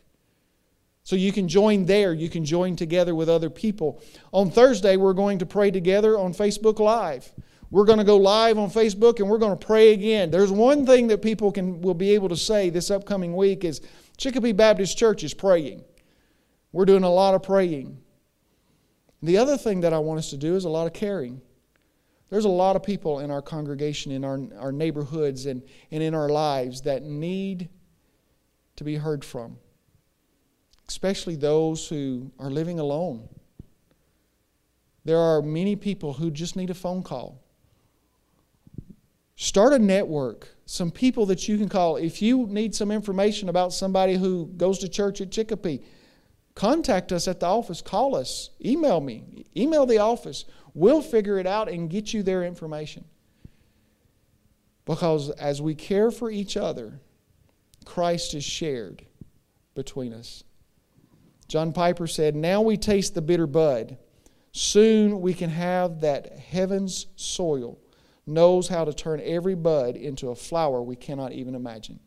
So 1.02 1.16
you 1.16 1.32
can 1.32 1.48
join 1.48 1.86
there. 1.86 2.14
You 2.14 2.30
can 2.30 2.44
join 2.44 2.76
together 2.76 3.16
with 3.16 3.28
other 3.28 3.50
people. 3.50 4.00
On 4.30 4.48
Thursday, 4.48 4.96
we're 4.96 5.12
going 5.12 5.40
to 5.40 5.46
pray 5.46 5.72
together 5.72 6.16
on 6.16 6.32
Facebook 6.32 6.78
Live. 6.78 7.32
We're 7.72 7.84
going 7.84 7.98
to 7.98 8.04
go 8.04 8.16
live 8.16 8.58
on 8.58 8.70
Facebook 8.70 9.18
and 9.18 9.28
we're 9.28 9.38
going 9.38 9.58
to 9.58 9.66
pray 9.66 9.92
again. 9.92 10.30
There's 10.30 10.52
one 10.52 10.86
thing 10.86 11.08
that 11.08 11.20
people 11.20 11.50
can 11.50 11.80
will 11.80 11.94
be 11.94 12.14
able 12.14 12.28
to 12.28 12.36
say 12.36 12.70
this 12.70 12.92
upcoming 12.92 13.34
week 13.34 13.64
is 13.64 13.80
Chicopee 14.18 14.52
Baptist 14.52 14.96
Church 14.96 15.24
is 15.24 15.34
praying. 15.34 15.82
We're 16.72 16.84
doing 16.84 17.04
a 17.04 17.10
lot 17.10 17.34
of 17.34 17.42
praying. 17.42 17.98
The 19.22 19.38
other 19.38 19.56
thing 19.56 19.80
that 19.80 19.92
I 19.92 19.98
want 19.98 20.18
us 20.18 20.30
to 20.30 20.36
do 20.36 20.54
is 20.54 20.64
a 20.64 20.68
lot 20.68 20.86
of 20.86 20.92
caring. 20.92 21.40
There's 22.30 22.44
a 22.44 22.50
lot 22.50 22.76
of 22.76 22.82
people 22.82 23.20
in 23.20 23.30
our 23.30 23.40
congregation, 23.42 24.12
in 24.12 24.24
our, 24.24 24.38
our 24.58 24.72
neighborhoods, 24.72 25.46
and, 25.46 25.62
and 25.90 26.02
in 26.02 26.14
our 26.14 26.28
lives 26.28 26.82
that 26.82 27.02
need 27.02 27.68
to 28.76 28.84
be 28.84 28.96
heard 28.96 29.24
from, 29.24 29.56
especially 30.88 31.36
those 31.36 31.88
who 31.88 32.30
are 32.38 32.50
living 32.50 32.78
alone. 32.78 33.28
There 35.04 35.18
are 35.18 35.40
many 35.40 35.74
people 35.74 36.12
who 36.12 36.30
just 36.30 36.54
need 36.54 36.70
a 36.70 36.74
phone 36.74 37.02
call. 37.02 37.42
Start 39.36 39.72
a 39.72 39.78
network, 39.78 40.48
some 40.66 40.90
people 40.90 41.24
that 41.26 41.48
you 41.48 41.56
can 41.56 41.68
call. 41.68 41.96
If 41.96 42.20
you 42.20 42.46
need 42.46 42.74
some 42.74 42.90
information 42.90 43.48
about 43.48 43.72
somebody 43.72 44.16
who 44.16 44.48
goes 44.56 44.80
to 44.80 44.88
church 44.88 45.20
at 45.20 45.30
Chicopee, 45.30 45.80
contact 46.58 47.12
us 47.12 47.28
at 47.28 47.38
the 47.38 47.46
office. 47.46 47.80
Call 47.80 48.16
us. 48.16 48.50
Email 48.64 49.00
me. 49.00 49.44
Email 49.56 49.86
the 49.86 49.98
office. 49.98 50.44
We'll 50.74 51.02
figure 51.02 51.38
it 51.38 51.46
out 51.46 51.68
and 51.68 51.88
get 51.88 52.12
you 52.12 52.24
their 52.24 52.42
information. 52.42 53.04
Because 54.84 55.30
as 55.30 55.62
we 55.62 55.76
care 55.76 56.10
for 56.10 56.32
each 56.32 56.56
other, 56.56 57.00
Christ 57.84 58.34
is 58.34 58.42
shared 58.42 59.06
between 59.76 60.12
us. 60.12 60.42
John 61.46 61.72
Piper 61.72 62.08
said, 62.08 62.34
Now 62.34 62.60
we 62.60 62.76
taste 62.76 63.14
the 63.14 63.22
bitter 63.22 63.46
bud. 63.46 63.96
Soon 64.50 65.20
we 65.20 65.34
can 65.34 65.50
have 65.50 66.00
that 66.00 66.38
heaven's 66.38 67.06
soil 67.14 67.78
knows 68.26 68.66
how 68.66 68.84
to 68.84 68.92
turn 68.92 69.20
every 69.22 69.54
bud 69.54 69.94
into 69.94 70.30
a 70.30 70.34
flower 70.34 70.82
we 70.82 70.96
cannot 70.96 71.32
even 71.32 71.54
imagine. 71.54 72.00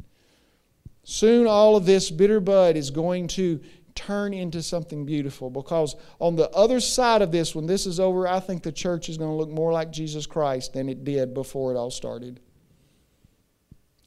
Soon 1.03 1.47
all 1.47 1.75
of 1.75 1.85
this 1.85 2.11
bitter 2.11 2.39
bud 2.39 2.75
is 2.75 2.91
going 2.91 3.27
to 3.29 3.59
turn 4.05 4.33
into 4.33 4.61
something 4.61 5.05
beautiful 5.05 5.49
because 5.49 5.95
on 6.19 6.35
the 6.35 6.49
other 6.51 6.79
side 6.79 7.21
of 7.21 7.31
this, 7.31 7.55
when 7.55 7.65
this 7.65 7.85
is 7.85 7.99
over, 7.99 8.27
I 8.27 8.39
think 8.39 8.63
the 8.63 8.71
church 8.71 9.09
is 9.09 9.17
going 9.17 9.29
to 9.29 9.35
look 9.35 9.49
more 9.49 9.71
like 9.71 9.91
Jesus 9.91 10.25
Christ 10.25 10.73
than 10.73 10.89
it 10.89 11.03
did 11.03 11.33
before 11.33 11.71
it 11.73 11.77
all 11.77 11.91
started. 11.91 12.39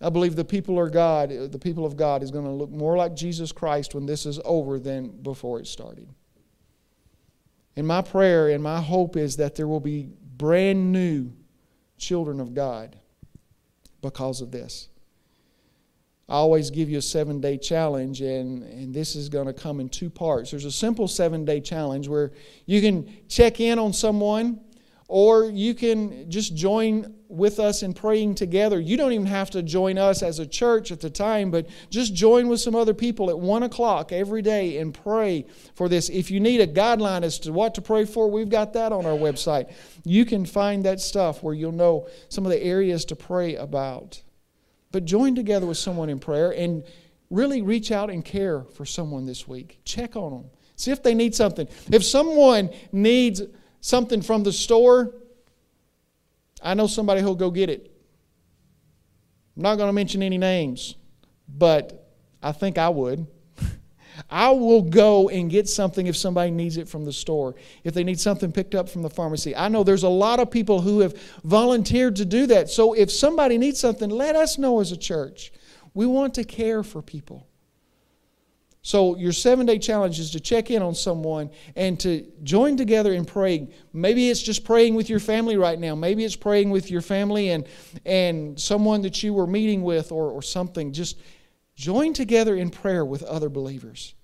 I 0.00 0.10
believe 0.10 0.36
the 0.36 0.44
people 0.44 0.82
of 0.82 0.92
God, 0.92 1.30
the 1.30 1.58
people 1.58 1.86
of 1.86 1.96
God 1.96 2.22
is 2.22 2.30
going 2.30 2.44
to 2.44 2.50
look 2.50 2.70
more 2.70 2.96
like 2.96 3.14
Jesus 3.14 3.52
Christ 3.52 3.94
when 3.94 4.06
this 4.06 4.26
is 4.26 4.40
over 4.44 4.78
than 4.78 5.08
before 5.22 5.60
it 5.60 5.66
started. 5.66 6.08
And 7.76 7.86
my 7.86 8.02
prayer 8.02 8.48
and 8.50 8.62
my 8.62 8.80
hope 8.80 9.16
is 9.16 9.36
that 9.36 9.54
there 9.54 9.66
will 9.66 9.80
be 9.80 10.08
brand 10.36 10.92
new 10.92 11.32
children 11.96 12.40
of 12.40 12.54
God 12.54 12.96
because 14.02 14.40
of 14.40 14.50
this. 14.50 14.88
I 16.28 16.34
always 16.34 16.70
give 16.70 16.88
you 16.88 16.98
a 16.98 17.02
seven 17.02 17.40
day 17.40 17.58
challenge, 17.58 18.22
and, 18.22 18.62
and 18.62 18.94
this 18.94 19.14
is 19.14 19.28
going 19.28 19.46
to 19.46 19.52
come 19.52 19.80
in 19.80 19.88
two 19.88 20.08
parts. 20.08 20.50
There's 20.50 20.64
a 20.64 20.72
simple 20.72 21.06
seven 21.06 21.44
day 21.44 21.60
challenge 21.60 22.08
where 22.08 22.32
you 22.66 22.80
can 22.80 23.12
check 23.28 23.60
in 23.60 23.78
on 23.78 23.92
someone, 23.92 24.60
or 25.06 25.44
you 25.44 25.74
can 25.74 26.30
just 26.30 26.56
join 26.56 27.14
with 27.28 27.60
us 27.60 27.82
in 27.82 27.92
praying 27.92 28.36
together. 28.36 28.80
You 28.80 28.96
don't 28.96 29.12
even 29.12 29.26
have 29.26 29.50
to 29.50 29.62
join 29.62 29.98
us 29.98 30.22
as 30.22 30.38
a 30.38 30.46
church 30.46 30.90
at 30.90 31.00
the 31.00 31.10
time, 31.10 31.50
but 31.50 31.66
just 31.90 32.14
join 32.14 32.48
with 32.48 32.60
some 32.60 32.74
other 32.74 32.94
people 32.94 33.28
at 33.28 33.38
one 33.38 33.64
o'clock 33.64 34.10
every 34.10 34.40
day 34.40 34.78
and 34.78 34.94
pray 34.94 35.44
for 35.74 35.90
this. 35.90 36.08
If 36.08 36.30
you 36.30 36.40
need 36.40 36.62
a 36.62 36.66
guideline 36.66 37.22
as 37.22 37.38
to 37.40 37.52
what 37.52 37.74
to 37.74 37.82
pray 37.82 38.06
for, 38.06 38.30
we've 38.30 38.48
got 38.48 38.72
that 38.74 38.92
on 38.92 39.04
our 39.04 39.12
website. 39.16 39.70
You 40.04 40.24
can 40.24 40.46
find 40.46 40.84
that 40.84 41.00
stuff 41.00 41.42
where 41.42 41.54
you'll 41.54 41.72
know 41.72 42.08
some 42.30 42.46
of 42.46 42.52
the 42.52 42.62
areas 42.62 43.04
to 43.06 43.16
pray 43.16 43.56
about. 43.56 44.22
But 44.94 45.06
join 45.06 45.34
together 45.34 45.66
with 45.66 45.76
someone 45.76 46.08
in 46.08 46.20
prayer 46.20 46.52
and 46.52 46.84
really 47.28 47.62
reach 47.62 47.90
out 47.90 48.10
and 48.10 48.24
care 48.24 48.62
for 48.62 48.84
someone 48.84 49.26
this 49.26 49.48
week. 49.48 49.80
Check 49.84 50.14
on 50.14 50.30
them. 50.30 50.50
See 50.76 50.92
if 50.92 51.02
they 51.02 51.14
need 51.14 51.34
something. 51.34 51.66
If 51.90 52.04
someone 52.04 52.70
needs 52.92 53.42
something 53.80 54.22
from 54.22 54.44
the 54.44 54.52
store, 54.52 55.12
I 56.62 56.74
know 56.74 56.86
somebody 56.86 57.22
who'll 57.22 57.34
go 57.34 57.50
get 57.50 57.70
it. 57.70 57.90
I'm 59.56 59.64
not 59.64 59.78
going 59.78 59.88
to 59.88 59.92
mention 59.92 60.22
any 60.22 60.38
names, 60.38 60.94
but 61.48 62.08
I 62.40 62.52
think 62.52 62.78
I 62.78 62.88
would. 62.88 63.26
I 64.30 64.50
will 64.50 64.82
go 64.82 65.28
and 65.28 65.50
get 65.50 65.68
something 65.68 66.06
if 66.06 66.16
somebody 66.16 66.50
needs 66.50 66.76
it 66.76 66.88
from 66.88 67.04
the 67.04 67.12
store, 67.12 67.54
if 67.82 67.94
they 67.94 68.04
need 68.04 68.20
something 68.20 68.52
picked 68.52 68.74
up 68.74 68.88
from 68.88 69.02
the 69.02 69.10
pharmacy. 69.10 69.54
I 69.56 69.68
know 69.68 69.84
there's 69.84 70.02
a 70.02 70.08
lot 70.08 70.40
of 70.40 70.50
people 70.50 70.80
who 70.80 71.00
have 71.00 71.14
volunteered 71.44 72.16
to 72.16 72.24
do 72.24 72.46
that. 72.46 72.70
So 72.70 72.92
if 72.94 73.10
somebody 73.10 73.58
needs 73.58 73.78
something, 73.80 74.10
let 74.10 74.36
us 74.36 74.58
know 74.58 74.80
as 74.80 74.92
a 74.92 74.96
church. 74.96 75.52
We 75.94 76.06
want 76.06 76.34
to 76.34 76.44
care 76.44 76.82
for 76.82 77.02
people. 77.02 77.46
So, 78.86 79.16
your 79.16 79.32
seven 79.32 79.64
day 79.64 79.78
challenge 79.78 80.20
is 80.20 80.30
to 80.32 80.40
check 80.40 80.70
in 80.70 80.82
on 80.82 80.94
someone 80.94 81.50
and 81.74 81.98
to 82.00 82.30
join 82.42 82.76
together 82.76 83.14
in 83.14 83.24
praying. 83.24 83.72
Maybe 83.94 84.28
it's 84.28 84.42
just 84.42 84.62
praying 84.62 84.94
with 84.94 85.08
your 85.08 85.20
family 85.20 85.56
right 85.56 85.78
now. 85.78 85.94
Maybe 85.94 86.22
it's 86.22 86.36
praying 86.36 86.68
with 86.68 86.90
your 86.90 87.00
family 87.00 87.48
and, 87.48 87.66
and 88.04 88.60
someone 88.60 89.00
that 89.00 89.22
you 89.22 89.32
were 89.32 89.46
meeting 89.46 89.82
with 89.82 90.12
or, 90.12 90.30
or 90.30 90.42
something. 90.42 90.92
Just 90.92 91.16
Join 91.74 92.12
together 92.12 92.54
in 92.56 92.70
prayer 92.70 93.04
with 93.04 93.22
other 93.22 93.48
believers. 93.48 94.14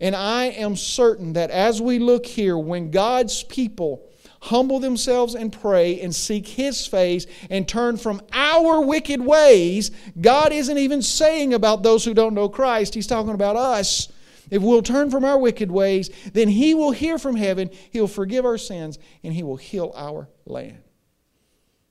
And 0.00 0.14
I 0.14 0.46
am 0.46 0.76
certain 0.76 1.32
that 1.34 1.50
as 1.50 1.80
we 1.80 1.98
look 1.98 2.26
here, 2.26 2.58
when 2.58 2.90
God's 2.90 3.42
people 3.44 4.08
humble 4.42 4.78
themselves 4.78 5.34
and 5.34 5.52
pray 5.52 6.00
and 6.00 6.14
seek 6.14 6.46
His 6.46 6.86
face 6.86 7.26
and 7.48 7.66
turn 7.66 7.96
from 7.96 8.20
our 8.32 8.80
wicked 8.80 9.20
ways, 9.20 9.90
God 10.20 10.52
isn't 10.52 10.78
even 10.78 11.00
saying 11.00 11.54
about 11.54 11.82
those 11.82 12.04
who 12.04 12.14
don't 12.14 12.34
know 12.34 12.48
Christ, 12.48 12.94
He's 12.94 13.06
talking 13.06 13.34
about 13.34 13.56
us. 13.56 14.12
If 14.50 14.62
we'll 14.62 14.82
turn 14.82 15.10
from 15.10 15.24
our 15.24 15.38
wicked 15.38 15.70
ways, 15.70 16.10
then 16.32 16.48
He 16.48 16.74
will 16.74 16.92
hear 16.92 17.18
from 17.18 17.36
heaven, 17.36 17.70
He'll 17.90 18.06
forgive 18.06 18.44
our 18.44 18.58
sins, 18.58 18.98
and 19.24 19.32
He 19.32 19.42
will 19.42 19.56
heal 19.56 19.92
our 19.96 20.28
land. 20.44 20.82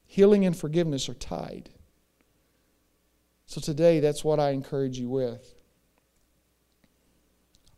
Healing 0.05 0.45
and 0.45 0.55
forgiveness 0.55 1.09
are 1.09 1.15
tied. 1.15 1.69
So 3.47 3.61
today, 3.61 3.99
that's 3.99 4.23
what 4.23 4.39
I 4.39 4.51
encourage 4.51 4.97
you 4.97 5.09
with. 5.09 5.53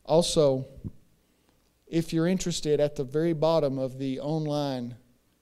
Also, 0.06 0.66
if 1.88 2.14
you're 2.14 2.28
interested, 2.28 2.80
at 2.80 2.96
the 2.96 3.04
very 3.04 3.34
bottom 3.34 3.78
of 3.78 3.98
the 3.98 4.20
online 4.20 4.96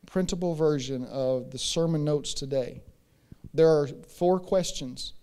printable 0.08 0.56
version 0.56 1.06
of 1.06 1.52
the 1.52 1.58
sermon 1.58 2.04
notes 2.04 2.34
today, 2.34 2.82
there 3.54 3.70
are 3.70 3.88
four 3.88 4.40
questions. 4.40 5.14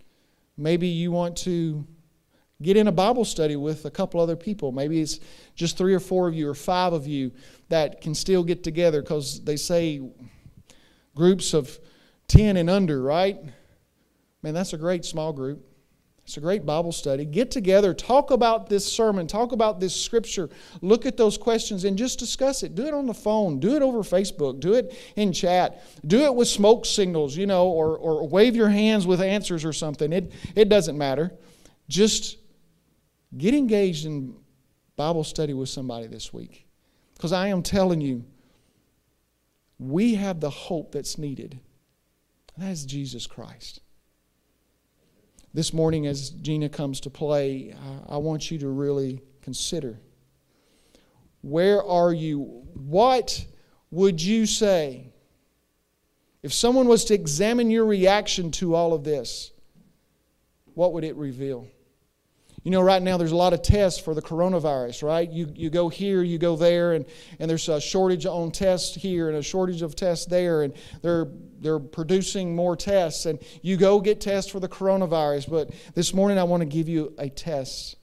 Maybe 0.57 0.89
you 0.89 1.11
want 1.11 1.37
to 1.39 1.87
get 2.63 2.77
in 2.77 2.87
a 2.87 2.93
Bible 2.93 3.25
study 3.25 3.57
with 3.57 3.85
a 3.85 3.91
couple 3.91 4.21
other 4.21 4.37
people. 4.37 4.71
Maybe 4.71 5.01
it's 5.01 5.19
just 5.55 5.77
three 5.77 5.95
or 5.95 6.01
four 6.01 6.29
of 6.29 6.35
you 6.35 6.49
or 6.49 6.55
five 6.55 6.93
of 6.93 7.07
you 7.07 7.33
that 7.69 8.01
can 8.01 8.15
still 8.15 8.45
get 8.45 8.63
together 8.63 9.03
because 9.03 9.43
they 9.45 9.57
say 9.57 10.01
groups 11.15 11.55
of 11.55 11.79
10 12.29 12.57
and 12.57 12.71
under, 12.71 13.03
right? 13.03 13.39
Man, 14.43 14.55
that's 14.55 14.73
a 14.73 14.79
great 14.79 15.05
small 15.05 15.33
group. 15.33 15.65
It's 16.25 16.37
a 16.37 16.41
great 16.41 16.65
Bible 16.65 16.93
study. 16.93 17.25
Get 17.25 17.51
together, 17.51 17.93
talk 17.93 18.31
about 18.31 18.69
this 18.69 18.91
sermon, 18.91 19.27
talk 19.27 19.51
about 19.51 19.81
this 19.81 19.95
scripture, 19.95 20.49
look 20.81 21.05
at 21.05 21.17
those 21.17 21.37
questions 21.37 21.85
and 21.85 21.99
just 21.99 22.19
discuss 22.19 22.63
it. 22.63 22.77
Do 22.77 22.87
it 22.87 22.95
on 22.95 23.07
the 23.07 23.15
phone, 23.15 23.59
do 23.59 23.75
it 23.75 23.83
over 23.83 23.99
Facebook, 23.99 24.61
do 24.61 24.75
it 24.75 24.97
in 25.17 25.33
chat, 25.33 25.83
do 26.07 26.21
it 26.21 26.35
with 26.35 26.47
smoke 26.47 26.87
signals, 26.87 27.37
you 27.37 27.47
know, 27.47 27.67
or, 27.69 27.97
or 27.97 28.29
wave 28.29 28.55
your 28.55 28.69
hands 28.69 29.05
with 29.05 29.21
answers 29.21 29.65
or 29.65 29.73
something. 29.73 30.13
It, 30.13 30.33
it 30.55 30.69
doesn't 30.69 30.97
matter. 30.97 31.33
Just 31.89 32.39
get 33.37 33.53
engaged 33.53 34.07
in 34.07 34.37
Bible 34.95 35.25
study 35.25 35.55
with 35.55 35.69
somebody 35.69 36.07
this 36.07 36.33
week. 36.33 36.69
Because 37.15 37.33
I 37.33 37.49
am 37.49 37.63
telling 37.63 38.01
you, 38.01 38.25
we 39.79 40.15
have 40.15 40.39
the 40.39 40.51
hope 40.51 40.93
that's 40.93 41.19
needed. 41.19 41.59
And 42.55 42.65
that 42.65 42.71
is 42.71 42.85
Jesus 42.85 43.27
Christ. 43.27 43.81
This 45.55 45.73
morning, 45.73 46.07
as 46.07 46.31
Gina 46.31 46.69
comes 46.69 47.01
to 47.01 47.11
play, 47.11 47.75
I 48.09 48.17
want 48.17 48.51
you 48.51 48.59
to 48.59 48.69
really 48.69 49.23
consider 49.43 50.01
where 51.43 51.85
are 51.85 52.13
you? 52.13 52.65
What 52.75 53.45
would 53.91 54.23
you 54.23 54.47
say 54.47 55.13
if 56.43 56.53
someone 56.53 56.87
was 56.87 57.05
to 57.07 57.15
examine 57.15 57.71
your 57.71 57.85
reaction 57.85 58.51
to 58.53 58.75
all 58.75 58.95
of 58.95 59.05
this? 59.05 59.51
What 60.75 60.93
would 60.93 61.05
it 61.05 61.17
reveal? 61.17 61.67
You 62.65 62.71
know, 62.71 62.81
right 62.81 63.03
now 63.03 63.17
there's 63.17 63.33
a 63.33 63.37
lot 63.37 63.53
of 63.53 63.63
tests 63.63 63.99
for 63.99 64.15
the 64.15 64.23
coronavirus, 64.23 65.03
right? 65.03 65.29
You, 65.29 65.53
you 65.55 65.69
go 65.69 65.89
here, 65.89 66.23
you 66.23 66.39
go 66.39 66.55
there, 66.55 66.93
and, 66.93 67.05
and 67.41 67.51
there's 67.51 67.69
a 67.69 67.81
shortage 67.81 68.25
on 68.25 68.53
tests 68.53 68.95
here 68.95 69.29
and 69.29 69.37
a 69.37 69.43
shortage 69.43 69.83
of 69.83 69.97
tests 69.97 70.27
there, 70.27 70.63
and 70.63 70.73
they're, 71.03 71.27
they're 71.59 71.81
producing 71.81 72.55
more 72.55 72.77
tests. 72.77 73.27
And 73.27 73.41
you 73.63 73.77
go 73.77 74.01
get 74.01 74.21
tests 74.21 74.49
for 74.49 74.61
the 74.61 74.69
coronavirus. 74.69 75.51
But 75.51 75.71
this 75.95 76.15
morning 76.15 76.39
I 76.39 76.45
want 76.45 76.61
to 76.61 76.67
give 76.67 76.89
you 76.89 77.13
a 77.19 77.29
test. 77.29 77.97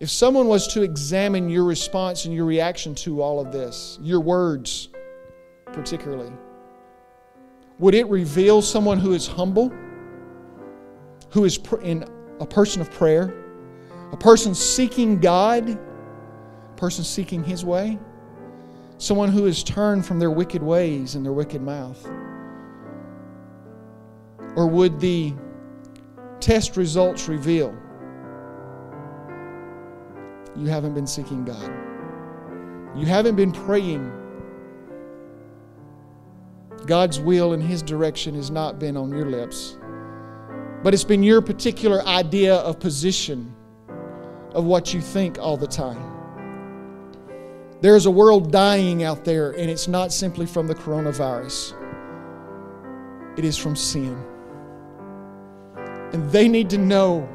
If 0.00 0.10
someone 0.10 0.48
was 0.48 0.66
to 0.74 0.82
examine 0.82 1.48
your 1.48 1.64
response 1.64 2.24
and 2.24 2.34
your 2.34 2.46
reaction 2.46 2.96
to 2.96 3.22
all 3.22 3.38
of 3.38 3.52
this, 3.52 3.96
your 4.02 4.18
words 4.18 4.88
particularly, 5.66 6.32
would 7.78 7.94
it 7.94 8.08
reveal 8.08 8.60
someone 8.60 8.98
who 8.98 9.12
is 9.12 9.28
humble? 9.28 9.72
Who 11.34 11.44
is 11.44 11.58
in 11.82 12.04
a 12.38 12.46
person 12.46 12.80
of 12.80 12.92
prayer, 12.92 13.34
a 14.12 14.16
person 14.16 14.54
seeking 14.54 15.18
God, 15.18 15.68
a 15.68 16.76
person 16.76 17.02
seeking 17.02 17.42
His 17.42 17.64
way, 17.64 17.98
someone 18.98 19.30
who 19.30 19.44
has 19.44 19.64
turned 19.64 20.06
from 20.06 20.20
their 20.20 20.30
wicked 20.30 20.62
ways 20.62 21.16
and 21.16 21.26
their 21.26 21.32
wicked 21.32 21.60
mouth? 21.60 22.08
Or 24.54 24.68
would 24.68 25.00
the 25.00 25.34
test 26.38 26.76
results 26.76 27.26
reveal 27.26 27.76
you 30.56 30.68
haven't 30.68 30.94
been 30.94 31.06
seeking 31.06 31.44
God? 31.44 31.68
You 32.96 33.06
haven't 33.06 33.34
been 33.34 33.50
praying. 33.50 34.08
God's 36.86 37.18
will 37.18 37.54
and 37.54 37.62
His 37.62 37.82
direction 37.82 38.36
has 38.36 38.52
not 38.52 38.78
been 38.78 38.96
on 38.96 39.10
your 39.10 39.26
lips 39.26 39.78
but 40.84 40.92
it's 40.92 41.02
been 41.02 41.22
your 41.22 41.40
particular 41.40 42.06
idea 42.06 42.56
of 42.56 42.78
position 42.78 43.56
of 44.52 44.64
what 44.64 44.92
you 44.92 45.00
think 45.00 45.38
all 45.38 45.56
the 45.56 45.66
time. 45.66 46.12
There's 47.80 48.04
a 48.04 48.10
world 48.10 48.52
dying 48.52 49.02
out 49.02 49.24
there, 49.24 49.52
and 49.52 49.70
it's 49.70 49.88
not 49.88 50.12
simply 50.12 50.44
from 50.44 50.66
the 50.66 50.74
coronavirus, 50.74 51.72
it 53.38 53.46
is 53.46 53.56
from 53.56 53.74
sin. 53.74 54.14
And 56.12 56.30
they 56.30 56.48
need 56.48 56.68
to 56.70 56.78
know 56.78 57.26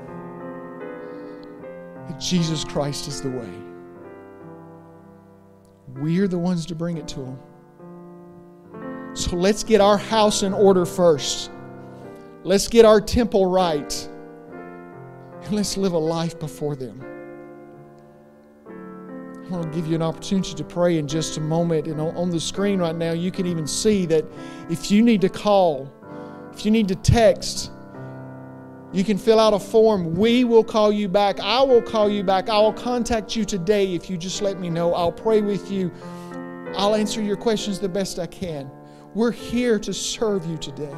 that 2.08 2.20
Jesus 2.20 2.64
Christ 2.64 3.08
is 3.08 3.20
the 3.20 3.32
way. 3.32 3.50
We're 5.96 6.28
the 6.28 6.38
ones 6.38 6.68
to 6.68 6.76
bring 6.76 6.98
it 6.98 7.08
to 7.10 7.20
them. 7.20 7.40
So 9.16 9.36
let's 9.36 9.64
get 9.64 9.82
our 9.82 9.98
house 9.98 10.44
in 10.44 10.54
order 10.54 10.86
first. 10.86 11.50
Let's 12.44 12.68
get 12.70 12.86
our 12.86 13.02
temple 13.02 13.46
right. 13.46 14.10
And 15.44 15.52
let's 15.52 15.76
live 15.76 15.94
a 15.94 15.98
life 15.98 16.40
before 16.40 16.76
them. 16.76 17.04
I 18.68 19.52
want 19.52 19.64
to 19.64 19.70
give 19.78 19.88
you 19.88 19.96
an 19.96 20.02
opportunity 20.02 20.54
to 20.54 20.64
pray 20.64 21.00
in 21.00 21.08
just 21.08 21.38
a 21.38 21.42
moment. 21.42 21.88
And 21.88 22.00
on 22.00 22.30
the 22.30 22.40
screen 22.40 22.80
right 22.80 22.96
now, 22.96 23.12
you 23.12 23.32
can 23.32 23.46
even 23.46 23.68
see 23.68 24.06
that 24.06 24.24
if 24.70 24.90
you 24.90 25.02
need 25.02 25.22
to 25.22 25.30
call, 25.30 25.92
if 26.54 26.64
you 26.64 26.72
need 26.72 26.88
to 26.88 26.96
text, 26.96 27.72
you 28.94 29.04
can 29.04 29.18
fill 29.18 29.40
out 29.40 29.54
a 29.54 29.60
form. 29.60 30.16
We 30.16 30.46
will 30.46 30.64
call 30.64 30.92
you 30.92 31.10
back. 31.10 31.40
I 31.40 31.62
will 31.62 31.82
call 31.82 32.10
you 32.10 32.24
back. 32.24 32.48
I 32.48 32.60
will 32.60 32.74
contact 32.74 33.36
you 33.36 33.44
today 33.44 33.94
if 33.94 34.10
you 34.10 34.18
just 34.18 34.42
let 34.42 34.60
me 34.60 34.70
know. 34.70 34.94
I'll 34.94 35.12
pray 35.12 35.42
with 35.42 35.70
you. 35.72 35.92
I'll 36.76 36.96
answer 36.96 37.22
your 37.22 37.36
questions 37.36 37.80
the 37.80 37.90
best 37.90 38.18
I 38.18 38.28
can. 38.28 38.72
We're 39.14 39.32
here 39.32 39.78
to 39.80 39.94
serve 39.94 40.46
you 40.46 40.58
today. 40.58 40.96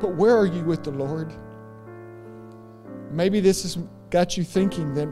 But 0.00 0.14
where 0.14 0.36
are 0.36 0.46
you 0.46 0.62
with 0.64 0.84
the 0.84 0.90
Lord? 0.90 1.32
Maybe 3.10 3.40
this 3.40 3.62
has 3.62 3.78
got 4.10 4.36
you 4.36 4.44
thinking 4.44 4.92
that 4.94 5.08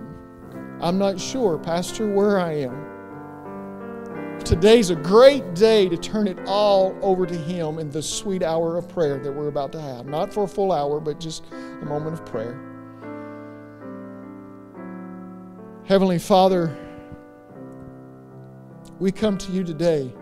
I'm 0.80 0.98
not 0.98 1.18
sure, 1.18 1.58
Pastor, 1.58 2.12
where 2.12 2.38
I 2.38 2.52
am. 2.52 4.40
Today's 4.44 4.90
a 4.90 4.96
great 4.96 5.54
day 5.54 5.88
to 5.88 5.96
turn 5.96 6.26
it 6.26 6.38
all 6.46 6.94
over 7.00 7.24
to 7.24 7.34
Him 7.34 7.78
in 7.78 7.90
the 7.90 8.02
sweet 8.02 8.42
hour 8.42 8.76
of 8.76 8.88
prayer 8.88 9.18
that 9.18 9.32
we're 9.32 9.48
about 9.48 9.72
to 9.72 9.80
have. 9.80 10.04
Not 10.06 10.34
for 10.34 10.42
a 10.44 10.48
full 10.48 10.70
hour, 10.70 11.00
but 11.00 11.18
just 11.18 11.44
a 11.52 11.84
moment 11.86 12.12
of 12.12 12.26
prayer. 12.26 12.60
Heavenly 15.84 16.18
Father, 16.18 16.76
we 18.98 19.10
come 19.12 19.38
to 19.38 19.52
you 19.52 19.64
today 19.64 20.12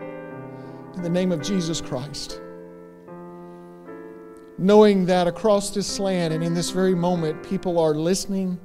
in 0.95 1.01
the 1.01 1.09
name 1.09 1.31
of 1.31 1.41
Jesus 1.41 1.81
Christ 1.81 2.39
knowing 4.57 5.05
that 5.05 5.27
across 5.27 5.71
this 5.71 5.99
land 5.99 6.33
and 6.33 6.43
in 6.43 6.53
this 6.53 6.69
very 6.69 6.95
moment, 6.95 7.41
people 7.43 7.79
are 7.79 7.93
listening, 7.93 8.59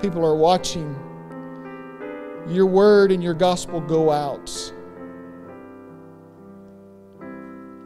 people 0.00 0.24
are 0.24 0.36
watching. 0.36 0.94
Your 2.48 2.66
word 2.66 3.10
and 3.10 3.22
your 3.22 3.34
gospel 3.34 3.80
go 3.80 4.10
out. 4.10 4.72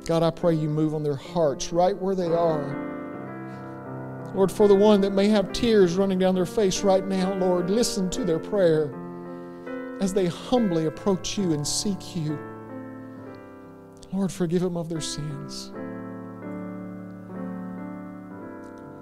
God, 0.04 0.22
I 0.22 0.30
pray 0.30 0.54
you 0.54 0.68
move 0.68 0.94
on 0.94 1.02
their 1.02 1.16
hearts 1.16 1.72
right 1.72 1.96
where 1.96 2.14
they 2.14 2.26
are. 2.26 2.86
Lord, 4.34 4.52
for 4.52 4.68
the 4.68 4.74
one 4.74 5.00
that 5.02 5.12
may 5.12 5.28
have 5.28 5.52
tears 5.52 5.96
running 5.96 6.18
down 6.18 6.34
their 6.34 6.46
face 6.46 6.82
right 6.82 7.06
now, 7.06 7.34
Lord, 7.34 7.70
listen 7.70 8.10
to 8.10 8.24
their 8.24 8.38
prayer 8.38 8.92
as 10.00 10.12
they 10.12 10.26
humbly 10.26 10.86
approach 10.86 11.38
you 11.38 11.52
and 11.52 11.66
seek 11.66 12.16
you. 12.16 12.38
Lord, 14.12 14.32
forgive 14.32 14.62
them 14.62 14.76
of 14.76 14.88
their 14.88 15.00
sins. 15.00 15.72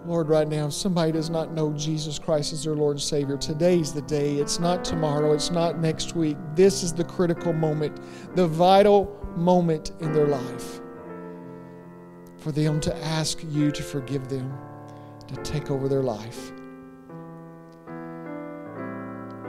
Lord, 0.07 0.29
right 0.29 0.47
now, 0.47 0.67
if 0.67 0.73
somebody 0.73 1.11
does 1.11 1.31
not 1.31 1.53
know 1.53 1.73
Jesus 1.73 2.17
Christ 2.17 2.53
as 2.53 2.63
their 2.63 2.77
Lord 2.77 2.97
and 2.97 3.03
Savior, 3.03 3.37
today's 3.37 3.93
the 3.93 4.03
day. 4.03 4.37
It's 4.37 4.61
not 4.61 4.85
tomorrow, 4.85 5.33
it's 5.33 5.51
not 5.51 5.81
next 5.81 6.15
week. 6.15 6.37
This 6.55 6.85
is 6.85 6.93
the 6.93 7.03
critical 7.03 7.53
moment, 7.53 8.01
the 8.37 8.47
vital 8.47 9.19
moment 9.37 9.91
in 10.01 10.13
their 10.13 10.29
life 10.29 10.81
for 12.39 12.53
them 12.53 12.79
to 12.79 12.97
ask 12.99 13.43
you 13.49 13.73
to 13.73 13.83
forgive 13.83 14.29
them, 14.29 14.57
to 15.27 15.35
take 15.43 15.73
over 15.73 15.89
their 15.89 16.05
life. 16.05 16.53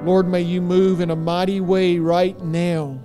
Lord, 0.03 0.27
may 0.27 0.41
you 0.41 0.59
move 0.61 1.01
in 1.01 1.11
a 1.11 1.15
mighty 1.15 1.61
way 1.61 1.99
right 1.99 2.39
now 2.43 2.99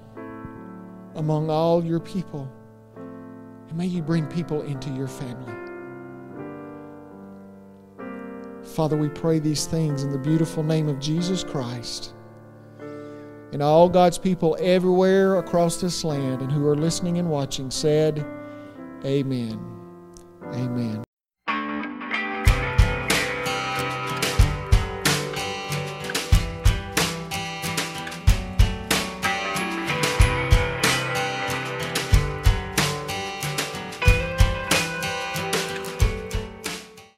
among 1.17 1.51
all 1.51 1.85
your 1.85 2.01
people. 2.01 2.51
And 2.97 3.77
may 3.77 3.87
you 3.87 4.01
bring 4.01 4.27
people 4.27 4.63
into 4.63 4.89
your 4.91 5.09
family. 5.09 5.62
Father, 8.65 8.97
we 8.97 9.09
pray 9.09 9.39
these 9.39 9.67
things 9.67 10.05
in 10.05 10.13
the 10.13 10.19
beautiful 10.19 10.63
name 10.63 10.89
of 10.89 10.99
Jesus 10.99 11.45
Christ. 11.45 12.15
And 13.53 13.63
all 13.63 13.89
God's 13.89 14.19
people 14.19 14.57
everywhere 14.61 15.39
across 15.39 15.81
this 15.81 16.05
land 16.05 16.41
and 16.41 16.51
who 16.51 16.67
are 16.67 16.77
listening 16.77 17.19
and 17.19 17.29
watching 17.29 17.71
said, 17.71 18.25
Amen. 19.05 19.61
Amen. 20.55 21.05